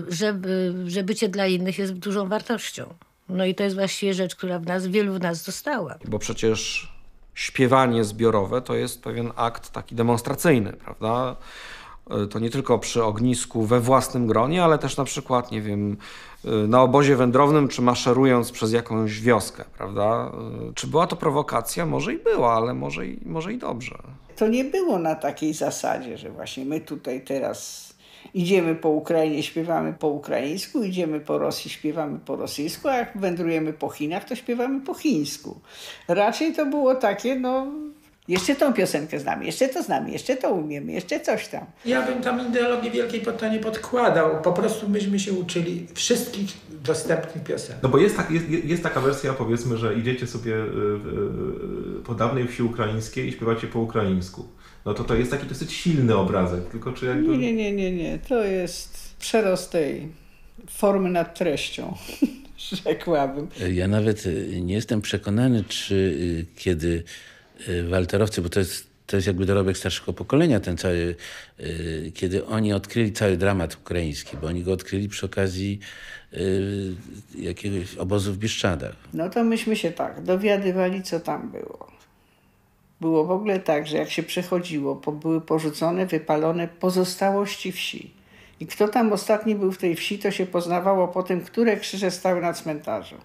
[0.08, 0.40] że,
[0.87, 2.94] że bycie dla innych jest dużą wartością.
[3.28, 5.94] No i to jest właściwie rzecz, która w nas, wielu w nas została.
[6.08, 6.92] Bo przecież
[7.34, 11.36] śpiewanie zbiorowe to jest pewien akt taki demonstracyjny, prawda?
[12.30, 15.96] To nie tylko przy ognisku we własnym gronie, ale też na przykład, nie wiem,
[16.44, 20.32] na obozie wędrownym, czy maszerując przez jakąś wioskę, prawda?
[20.74, 21.86] Czy była to prowokacja?
[21.86, 23.98] Może i była, ale może i, może i dobrze.
[24.36, 27.88] To nie było na takiej zasadzie, że właśnie my tutaj teraz
[28.34, 33.72] Idziemy po Ukrainie, śpiewamy po ukraińsku, idziemy po Rosji, śpiewamy po rosyjsku, a jak wędrujemy
[33.72, 35.60] po Chinach, to śpiewamy po chińsku.
[36.08, 37.66] Raczej to było takie, no,
[38.28, 41.66] jeszcze tą piosenkę znamy, jeszcze to znamy, jeszcze to umiemy, jeszcze coś tam.
[41.84, 44.42] Ja bym tam ideologii wielkiej pod to nie podkładał.
[44.42, 46.46] Po prostu myśmy się uczyli wszystkich
[46.84, 47.82] dostępnych piosenek.
[47.82, 50.58] No bo jest, tak, jest, jest taka wersja, powiedzmy, że idziecie sobie y,
[51.98, 54.48] y, po dawnej wsi ukraińskiej i śpiewacie po ukraińsku
[54.84, 57.38] no to to jest taki dosyć silny obrazek, tylko czy jakby...
[57.38, 58.18] Nie, nie, nie, nie, nie.
[58.18, 60.08] To jest przerost tej
[60.70, 61.96] formy nad treścią,
[62.84, 63.48] rzekłabym.
[63.72, 67.04] Ja nawet y, nie jestem przekonany, czy kiedy
[67.88, 71.16] walterowcy, bo to jest to jest jakby dorobek starszego pokolenia, ten cały,
[72.14, 75.79] kiedy oni odkryli cały dramat ukraiński, bo oni go odkryli przy okazji
[77.38, 78.97] jakiegoś obozu w Bieszczadach.
[79.14, 81.92] No to myśmy się tak dowiadywali, co tam było.
[83.01, 88.11] Było w ogóle tak, że jak się przechodziło, były porzucone, wypalone pozostałości wsi.
[88.61, 92.11] I kto tam ostatni był w tej wsi, to się poznawało po tym, które krzyże
[92.11, 93.16] stały na cmentarzu.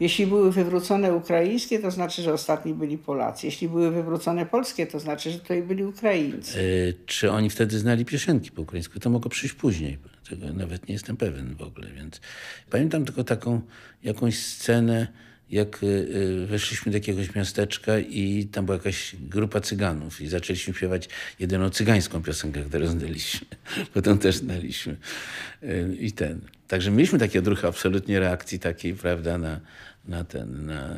[0.00, 3.46] Jeśli były wywrócone ukraińskie, to znaczy, że ostatni byli Polacy.
[3.46, 6.58] Jeśli były wywrócone polskie, to znaczy, że tutaj byli Ukraińcy.
[6.60, 9.00] E, czy oni wtedy znali piosenki po ukraińsku?
[9.00, 9.98] To mogło przyjść później.
[10.30, 11.88] Tego nawet nie jestem pewien w ogóle.
[11.96, 12.20] Więc
[12.70, 13.60] pamiętam tylko taką
[14.02, 15.06] jakąś scenę,
[15.50, 20.74] jak y, y, weszliśmy do jakiegoś miasteczka i tam była jakaś grupa cyganów i zaczęliśmy
[20.74, 23.46] śpiewać jedyną cygańską piosenkę, którą znaliśmy.
[23.94, 24.96] Potem też znaliśmy.
[26.00, 26.40] I ten.
[26.74, 29.60] Także mieliśmy takie odruchy absolutnie reakcji takiej, prawda, na,
[30.04, 30.96] na ten, na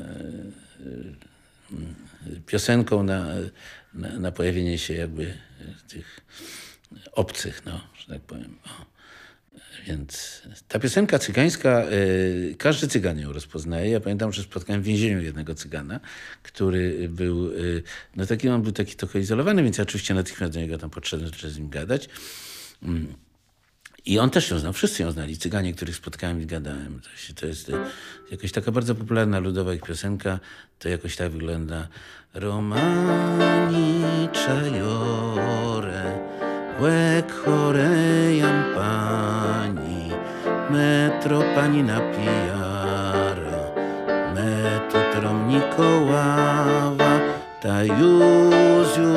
[2.47, 3.27] piosenką, na,
[3.95, 5.35] na, na pojawienie się jakby
[5.89, 6.21] tych
[7.13, 8.59] obcych, no, że tak powiem.
[8.65, 8.87] O.
[9.87, 13.91] Więc ta piosenka cygańska, y, każdy cygan ją rozpoznaje.
[13.91, 16.01] Ja pamiętam, że spotkałem w więzieniu jednego cygana,
[16.43, 17.83] który był, y,
[18.17, 21.31] no taki on był taki trochę izolowany, więc ja oczywiście natychmiast do niego tam podszedłem,
[21.35, 22.09] żeby z nim gadać.
[24.07, 27.01] I on też ją znał, wszyscy ją znali, cyganie, których spotkałem i gadałem.
[27.41, 27.73] To, jest y,
[28.31, 30.39] jakaś taka bardzo popularna ludowa ich piosenka,
[30.79, 31.89] to jakoś tak wygląda.
[32.35, 36.19] Romani czajore,
[36.81, 40.11] łek chorejam pani,
[40.71, 43.75] metro pani napijara,
[44.35, 47.21] metro tromnikoława,
[47.63, 49.15] ta Józiu,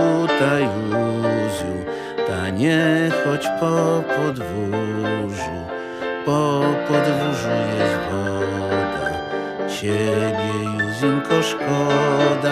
[2.30, 5.58] ta Józiu, ta nie chodź po podwórzu,
[6.26, 9.10] po podwórzu jest woda,
[9.68, 12.52] ciebie Józinko szkoda,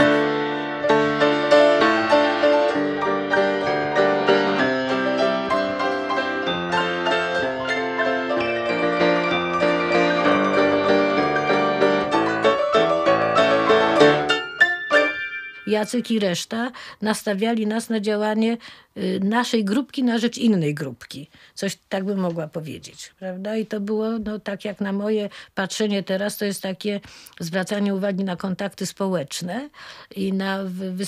[15.68, 18.58] Jacek i reszta nastawiali nas na działanie
[18.98, 21.30] y, naszej grupki na rzecz innej grupki.
[21.54, 23.56] Coś tak bym mogła powiedzieć, prawda?
[23.58, 27.00] I to było, no tak jak na moje patrzenie teraz, to jest takie
[27.40, 29.70] zwracanie uwagi na kontakty społeczne
[30.16, 31.06] i na wy, wy,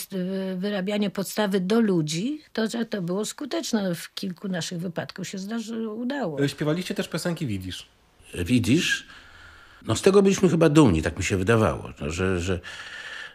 [0.58, 2.42] wyrabianie podstawy do ludzi.
[2.54, 3.96] To, że to było skuteczne.
[3.96, 6.48] W kilku naszych wypadkach się zdarzy, udało.
[6.48, 7.86] Śpiewaliście też piosenki Widzisz.
[8.34, 9.08] Widzisz?
[9.86, 12.60] No z tego byliśmy chyba dumni, tak mi się wydawało, no, że, że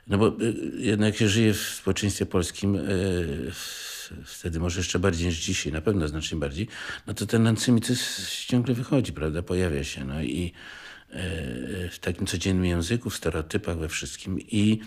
[0.07, 3.53] no bo y, jednak się żyje w społeczeństwie polskim, y,
[4.25, 6.69] wtedy może jeszcze bardziej niż dzisiaj, na pewno znacznie bardziej,
[7.07, 8.03] no to ten antysemtyzm
[8.47, 10.53] ciągle wychodzi, prawda, pojawia się, no i
[11.11, 14.81] y, w takim codziennym języku, w stereotypach, we wszystkim i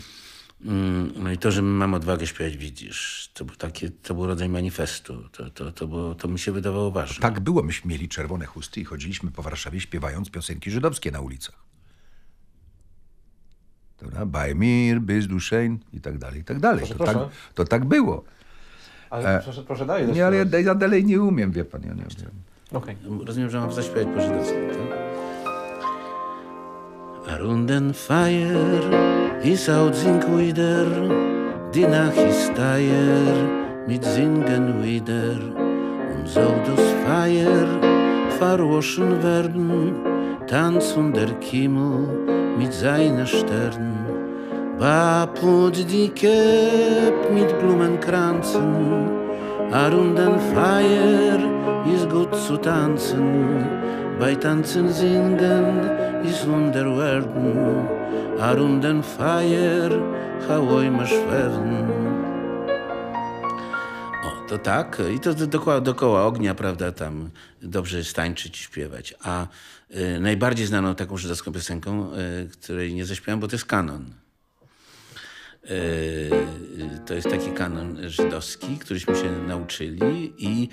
[0.65, 4.49] mm, no i to, że mam odwagę śpiewać, widzisz, to był, takie, to był rodzaj
[4.49, 5.29] manifestu.
[5.31, 7.21] To, to, to, było, to mi się wydawało ważne.
[7.21, 7.63] Tak było.
[7.63, 11.67] Myśmy mieli czerwone chusty i chodziliśmy po Warszawie śpiewając piosenki żydowskie na ulicach.
[14.01, 14.25] Dobra?
[14.25, 16.79] Bei mir, bist du schön i tak dalej, i tak dalej.
[16.79, 17.29] Proszę, to, tak, proszę.
[17.53, 18.23] to tak było.
[19.09, 20.07] Ale E, proszę, proszę dalej.
[20.07, 22.31] Nie, ale ja, ja dalej nie umiem, wie pan, ja nie umiem.
[22.73, 22.95] Okej.
[23.25, 24.97] Rozumiem, że mam zaśpiewać po żydowsku, tak?
[27.39, 28.83] Runden Feier,
[29.43, 30.87] is out sing wieder,
[31.73, 33.47] die Nacht ist teuer,
[33.87, 35.35] mit Singen wieder,
[36.15, 37.67] und so das Feier
[38.39, 39.93] verwaschen werden,
[40.47, 42.07] Tanz und der Kimmel
[42.57, 44.05] mit seinen Sternen.
[44.79, 49.09] Baput die Käpp mit Blumenkranzen,
[49.71, 51.39] a runden Feier
[51.95, 53.65] ist gut zu tanzen,
[54.19, 55.89] bei Tanzen singen
[56.23, 57.87] ist Wunder werden,
[58.39, 59.91] a runden Feier
[60.47, 61.87] hałoj ma szwewnen.
[64.25, 65.33] O, to tak, i to
[65.81, 67.29] dookoła, ognia, prawda, tam
[67.61, 69.13] dobrze jest tańczyć śpiewać.
[69.23, 69.47] A
[70.19, 74.13] najbardziej znaną taką żydowską piosenką, y, której nie zaśpiewam, bo to jest kanon.
[75.71, 76.29] Y,
[77.05, 80.69] to jest taki kanon żydowski, któryśmy się nauczyli i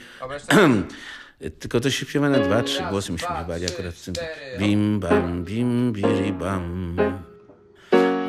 [1.61, 4.15] tylko to się śpiewa na dwa, trzy głosy myśmy śpiewali akurat w tym.
[4.59, 6.97] Bim bam, bim biri bam.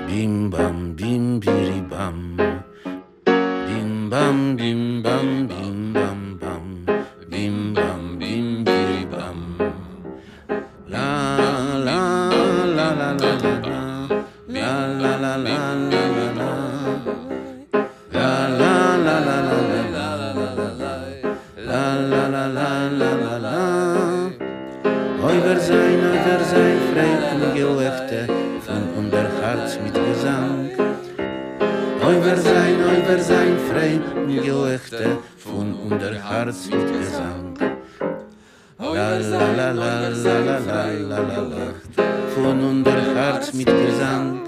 [0.08, 2.38] Bim bam, bim biri bam.
[3.68, 5.75] Bim bam, bim bam, bim
[15.38, 15.66] Wer
[42.34, 44.45] von unser Herz mit Gesang.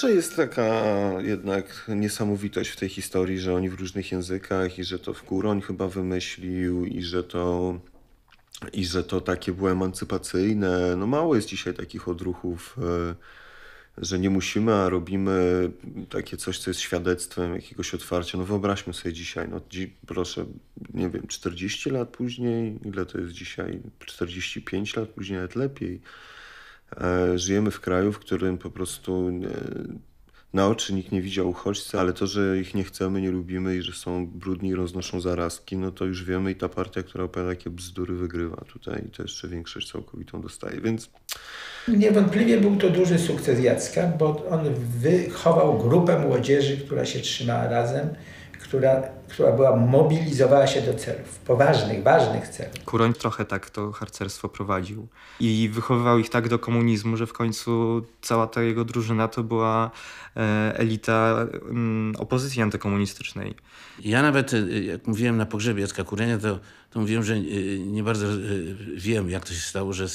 [0.00, 0.82] Zawsze jest taka
[1.22, 5.60] jednak niesamowitość w tej historii, że oni w różnych językach i że to w Kuroń
[5.60, 7.74] chyba wymyślił i że to
[8.72, 10.96] i że to takie było emancypacyjne.
[10.96, 13.14] No mało jest dzisiaj takich odruchów, e,
[13.98, 15.70] że nie musimy, a robimy
[16.10, 18.38] takie coś, co jest świadectwem jakiegoś otwarcia.
[18.38, 20.46] No wyobraźmy sobie dzisiaj, no dzi- proszę,
[20.94, 23.80] nie wiem, 40 lat później, ile to jest dzisiaj?
[24.06, 26.00] 45 lat później, nawet lepiej.
[26.96, 30.10] E, Żyjemy w kraju, w którym po prostu e,
[30.52, 33.82] na oczy nikt nie widział uchodźcy, ale to, że ich nie chcemy, nie lubimy i
[33.82, 37.50] że są brudni i roznoszą zarazki, no to już wiemy i ta partia, która opowiada
[37.50, 41.10] takie bzdury, wygrywa tutaj i to jeszcze większość całkowitą dostaje, więc
[41.88, 48.08] Niewątpliwie był to duży sukces Jacka, bo on wychował grupę młodzieży, która się trzymała razem,
[48.62, 52.84] która, która była, mobilizowała się do celów, poważnych, ważnych celów.
[52.84, 55.08] Kuroń trochę tak to harcerstwo prowadził.
[55.40, 59.90] I wychowywał ich tak do komunizmu, że w końcu cała ta jego drużyna to była
[60.36, 60.40] e,
[60.78, 63.54] elita mm, opozycji antykomunistycznej.
[64.04, 66.58] Ja nawet, y, jak mówiłem na pogrzebie Jacka Kurenia, to,
[66.90, 68.26] to mówiłem, że y, nie bardzo
[68.96, 70.06] wiem, jak to się stało, że,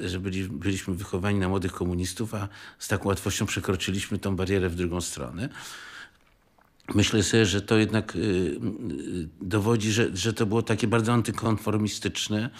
[0.00, 4.74] że byli, byliśmy wychowani na młodych komunistów, a z taką łatwością przekroczyliśmy tą barierę w
[4.74, 5.48] drugą stronę.
[6.94, 8.58] Myślę sobie, że to jednak y, y,
[9.42, 12.50] dowodzi, że, że to było takie bardzo antykonformistyczne.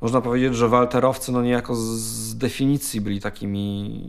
[0.00, 4.00] Można powiedzieć, że walterowcy no niejako z- definicji byli takimi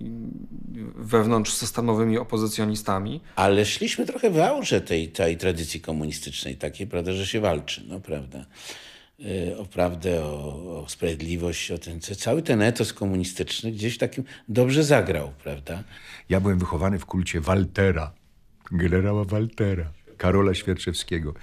[0.96, 3.22] wewnątrzsystemowymi opozycjonistami.
[3.36, 8.00] Ale szliśmy trochę w aurze tej, tej tradycji komunistycznej, takiej, prawda, że się walczy, no
[8.00, 8.46] prawda.
[9.20, 14.84] Y, O prawdę, o, o sprawiedliwość, o ten, cały ten etos komunistyczny gdzieś takim dobrze
[14.84, 15.84] zagrał, prawda.
[16.30, 18.12] Ja byłem wychowany w kulcie Waltera,
[18.72, 19.92] generała Waltera.
[20.18, 21.34] Karola Świerczewskiego.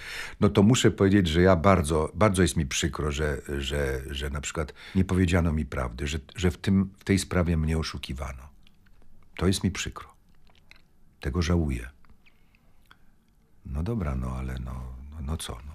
[0.41, 4.41] No to muszę powiedzieć, że ja bardzo, bardzo jest mi przykro, że, że, że na
[4.41, 8.49] przykład nie powiedziano mi prawdy, że, że w, tym, w tej sprawie mnie oszukiwano.
[9.37, 10.15] To jest mi przykro.
[11.21, 11.91] Tego żałuję.
[13.67, 15.73] No dobra, no ale no, no, no co, no.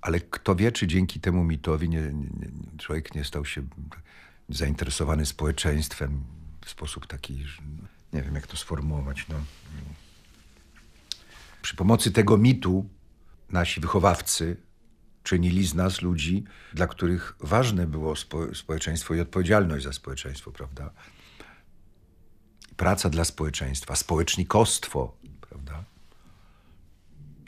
[0.00, 3.62] Ale kto wie, czy dzięki temu mitowi nie, nie, człowiek nie stał się
[4.48, 6.24] zainteresowany społeczeństwem
[6.64, 7.44] w sposób taki,
[8.12, 9.34] nie wiem jak to sformułować, no.
[11.68, 12.88] Przy pomocy tego mitu
[13.50, 14.56] nasi wychowawcy
[15.22, 16.44] czynili z nas ludzi,
[16.74, 20.90] dla których ważne było spo, społeczeństwo i odpowiedzialność za społeczeństwo, prawda?
[22.76, 25.84] Praca dla społeczeństwa, społecznikostwo, prawda?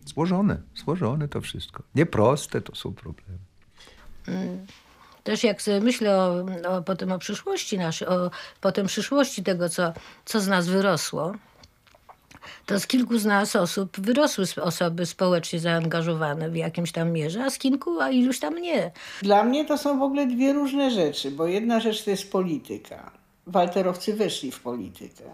[0.05, 1.83] Złożone, złożone to wszystko.
[1.95, 3.39] Nieproste to są problemy.
[4.27, 4.67] Mm.
[5.25, 9.93] Też jak sobie myślę o, o, potem o przyszłości naszej, o potem przyszłości tego, co,
[10.25, 11.35] co z nas wyrosło,
[12.67, 17.51] to z kilku z nas osób wyrosły osoby społecznie zaangażowane w jakimś tam mierze, a
[17.51, 18.91] z kilku, a iluś tam nie.
[19.23, 23.11] Dla mnie to są w ogóle dwie różne rzeczy, bo jedna rzecz to jest polityka.
[23.47, 25.25] Walterowcy weszli w politykę.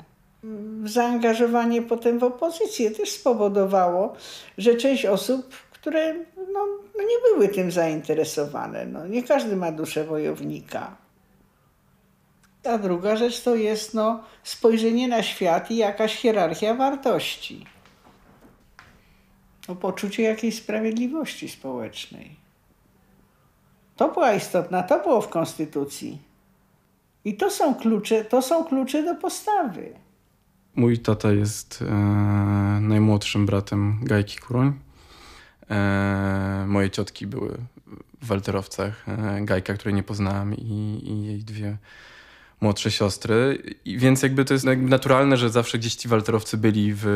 [0.85, 4.15] Zaangażowanie potem w opozycję też spowodowało,
[4.59, 6.67] że część osób, które no,
[6.99, 10.97] no nie były tym zainteresowane, no, nie każdy ma duszę wojownika.
[12.67, 17.67] A druga rzecz to jest no, spojrzenie na świat i jakaś hierarchia wartości.
[19.69, 22.37] No, poczucie jakiejś sprawiedliwości społecznej.
[23.97, 26.19] To była istotna, to było w Konstytucji.
[27.25, 29.93] I to są klucze, to są klucze do postawy.
[30.77, 31.95] Mój tata jest e,
[32.81, 34.73] najmłodszym bratem Gajki Kuroń.
[35.71, 37.59] E, moje ciotki były
[38.23, 39.09] w walterowcach.
[39.09, 41.77] E, Gajka, której nie poznałam i, i jej dwie
[42.61, 47.07] młodsze siostry, I więc jakby to jest naturalne, że zawsze gdzieś ci walterowcy byli w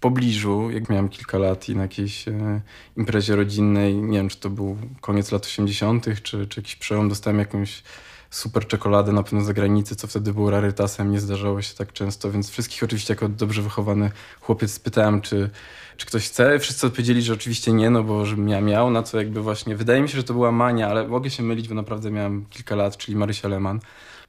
[0.00, 0.70] pobliżu.
[0.70, 2.60] Jak miałem kilka lat i na jakiejś e,
[2.96, 7.38] imprezie rodzinnej, nie wiem czy to był koniec lat 80., czy, czy jakiś przełom, dostałem
[7.38, 7.82] jakąś
[8.30, 12.30] super czekoladę na pewno z zagranicy, co wtedy było rarytasem, nie zdarzało się tak często,
[12.30, 14.10] więc wszystkich oczywiście jako dobrze wychowany
[14.40, 15.50] chłopiec spytałem, czy,
[15.96, 16.58] czy ktoś chce.
[16.58, 20.02] Wszyscy odpowiedzieli, że oczywiście nie, no bo żebym ja miał, na co jakby właśnie, wydaje
[20.02, 22.96] mi się, że to była mania, ale mogę się mylić, bo naprawdę miałem kilka lat,
[22.96, 23.80] czyli Marysia Leman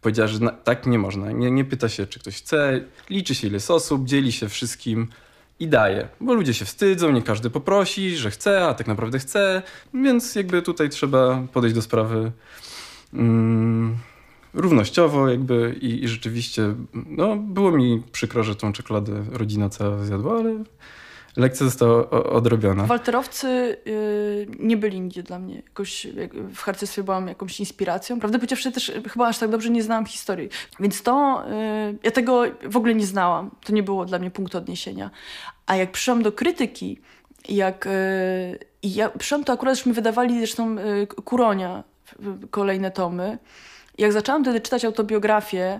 [0.02, 1.32] powiedziała, że tak nie można.
[1.32, 5.08] Nie, nie pyta się, czy ktoś chce, liczy się ile jest osób, dzieli się wszystkim
[5.60, 6.08] i daje.
[6.22, 9.62] Bo ludzie się wstydzą, nie każdy poprosi, że chce, a tak naprawdę chce,
[9.93, 12.32] więc jakby tutaj trzeba podejść do sprawy
[13.14, 13.98] mm,
[14.54, 20.39] równościowo jakby i, i, rzeczywiście no, było mi przykro, że tą czekoladę rodzina cała zjadła,
[20.39, 20.64] ale
[21.38, 22.84] lekcja została odrobiona.
[22.84, 25.56] Walterowcy yy, nie byli nigdzie dla mnie.
[25.56, 28.20] Jakoś w harcerstwie byłam jakąś inspiracją.
[28.20, 30.50] Prawdę powiedziawszy też chyba aż tak dobrze nie znałam historii.
[30.80, 33.52] Więc to, yy, ja tego w ogóle nie znałam.
[33.66, 35.12] To nie było dla mnie punktu odniesienia.
[35.66, 37.02] A jak przyszłam do krytyki,
[37.50, 41.84] jak yy, ja przyszłam, to akurat mi wydawali zresztą yy, Kuronia
[42.52, 43.38] kolejne tomy.
[43.98, 45.80] Jak zaczęłam wtedy czytać autobiografię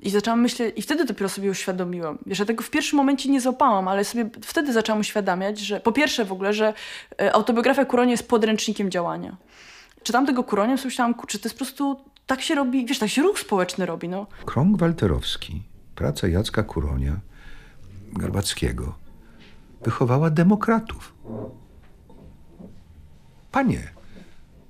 [0.00, 2.18] i zaczęłam myśleć, i wtedy dopiero sobie uświadomiłam.
[2.26, 5.92] Wiesz, ja tego w pierwszym momencie nie złapałam, ale sobie wtedy zaczęłam uświadamiać, że po
[5.92, 6.74] pierwsze w ogóle, że
[7.20, 9.36] e, autobiografia Kuronia jest podręcznikiem działania.
[10.02, 13.08] Czytam tego Kuronia i myślałam, kurczę, to jest po prostu, tak się robi, wiesz, tak
[13.08, 14.26] się ruch społeczny robi, no.
[14.46, 15.62] Krąg Walterowski,
[15.94, 17.16] praca Jacka Kuronia,
[18.12, 18.94] Garbackiego,
[19.82, 21.14] wychowała demokratów.
[23.52, 23.97] Panie,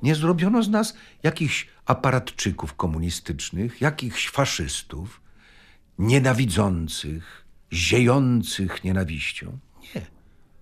[0.03, 5.21] nie zrobiono z nas jakichś aparatczyków komunistycznych, jakichś faszystów,
[5.99, 9.59] nienawidzących, ziejących nienawiścią.
[9.95, 10.07] Nie.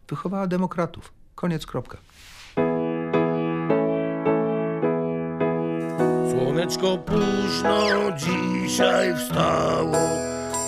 [0.09, 1.13] Wychowała demokratów.
[1.35, 1.99] Koniec, kropka.
[6.31, 9.99] Słoneczko późno dzisiaj wstało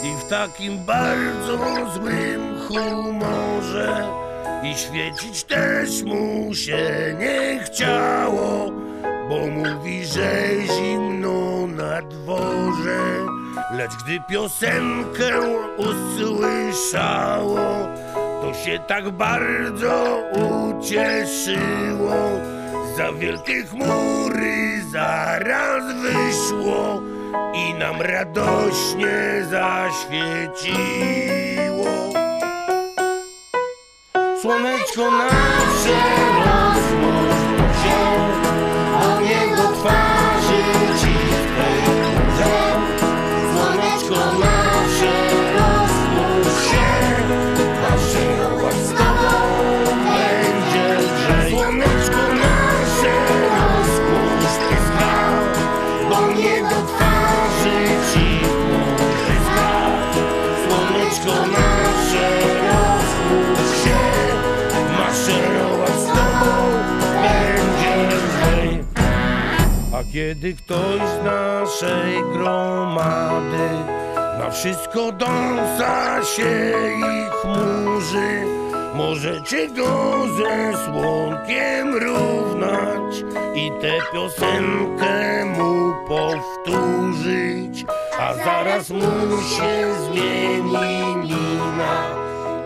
[0.05, 1.59] i w takim bardzo
[1.95, 4.28] złym humorze
[4.63, 8.73] i świecić też mu się nie chciało,
[9.29, 10.33] bo mówi, że
[10.67, 12.99] zimno na dworze.
[13.73, 15.41] Lecz gdy piosenkę
[15.77, 17.61] usłyszało,
[18.15, 22.15] to się tak bardzo ucieszyło.
[22.97, 27.03] Za wielkie chmury zaraz wyszło
[27.55, 30.69] i nam radośnie zaświeciło.
[34.49, 35.99] Słoneczko nasze
[36.45, 37.18] rozmnożyło się,
[70.13, 73.69] Kiedy ktoś z naszej gromady
[74.39, 78.45] na wszystko dąsa się i chmurzy,
[78.95, 87.85] możecie go ze słonkiem równać i tę piosenkę mu powtórzyć,
[88.21, 92.05] a zaraz mu się zmieni mina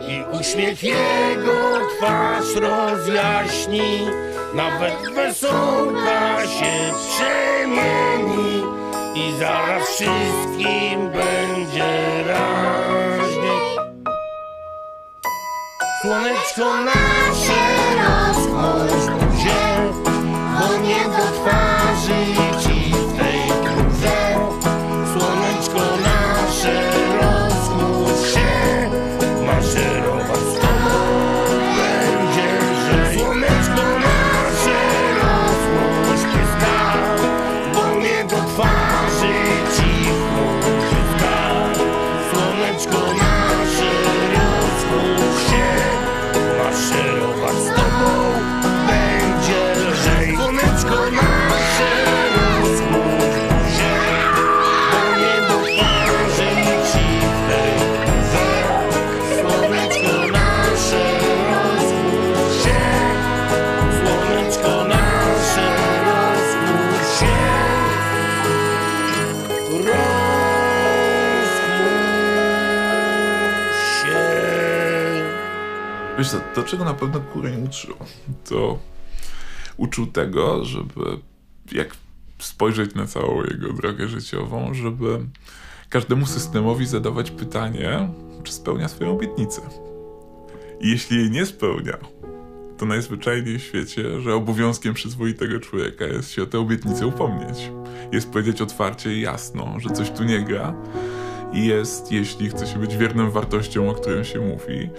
[0.09, 4.07] i uśmiech jego twarz rozjaśni,
[4.55, 8.63] nawet wesołka się przemieni
[9.15, 13.77] i zaraz wszystkim będzie raźniej.
[16.03, 17.72] Słoneczko nasze
[76.55, 77.95] to czego na pewno Kuroń uczył,
[78.49, 78.79] to
[79.77, 81.01] uczył tego, żeby
[81.73, 81.97] jak
[82.39, 85.19] spojrzeć na całą jego drogę życiową, żeby
[85.89, 88.09] każdemu systemowi zadawać pytanie,
[88.43, 89.63] czy spełnia swoją obietnicę.
[90.81, 91.99] I jeśli jej nie spełnia,
[92.79, 97.71] to najzwyczajniej w świecie, że obowiązkiem przyzwoitego człowieka jest się o tę obietnicę upomnieć.
[98.13, 100.75] Jest powiedzieć otwarcie i jasno, że coś tu nie gra
[101.53, 104.91] i jest, jeśli chce się być wiernym wartościom, o którym się mówi,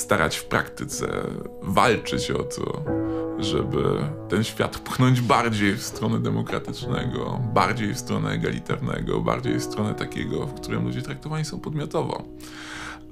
[0.00, 1.06] starać w praktyce
[1.62, 2.84] walczyć o to,
[3.38, 3.82] żeby
[4.28, 10.46] ten świat pchnąć bardziej w stronę demokratycznego, bardziej w stronę egalitarnego, bardziej w stronę takiego,
[10.46, 12.22] w którym ludzie traktowani są podmiotowo.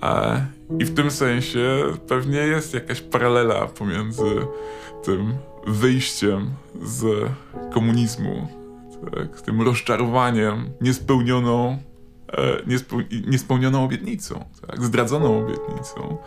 [0.03, 0.47] E,
[0.79, 4.47] I w tym sensie pewnie jest jakaś paralela pomiędzy
[5.05, 5.35] tym
[5.67, 6.51] wyjściem
[6.83, 7.31] z
[7.75, 8.49] komunizmu,
[9.15, 11.79] tak, tym rozczarowaniem, niespełnioną,
[12.33, 16.19] e, niespeł, niespełnioną obietnicą, tak, zdradzoną obietnicą,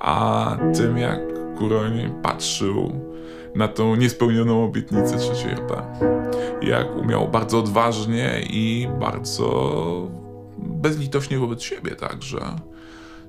[0.00, 1.20] a tym jak
[1.58, 2.92] Kuroń patrzył
[3.54, 5.82] na tą niespełnioną obietnicę III RP.
[6.62, 10.08] Jak umiał bardzo odważnie i bardzo
[10.58, 12.40] bezlitośnie wobec siebie także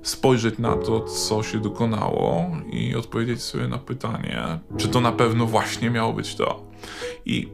[0.02, 5.46] spojrzeć na to, co się dokonało i odpowiedzieć sobie na pytanie, czy to na pewno
[5.46, 6.62] właśnie miało być to.
[7.26, 7.48] I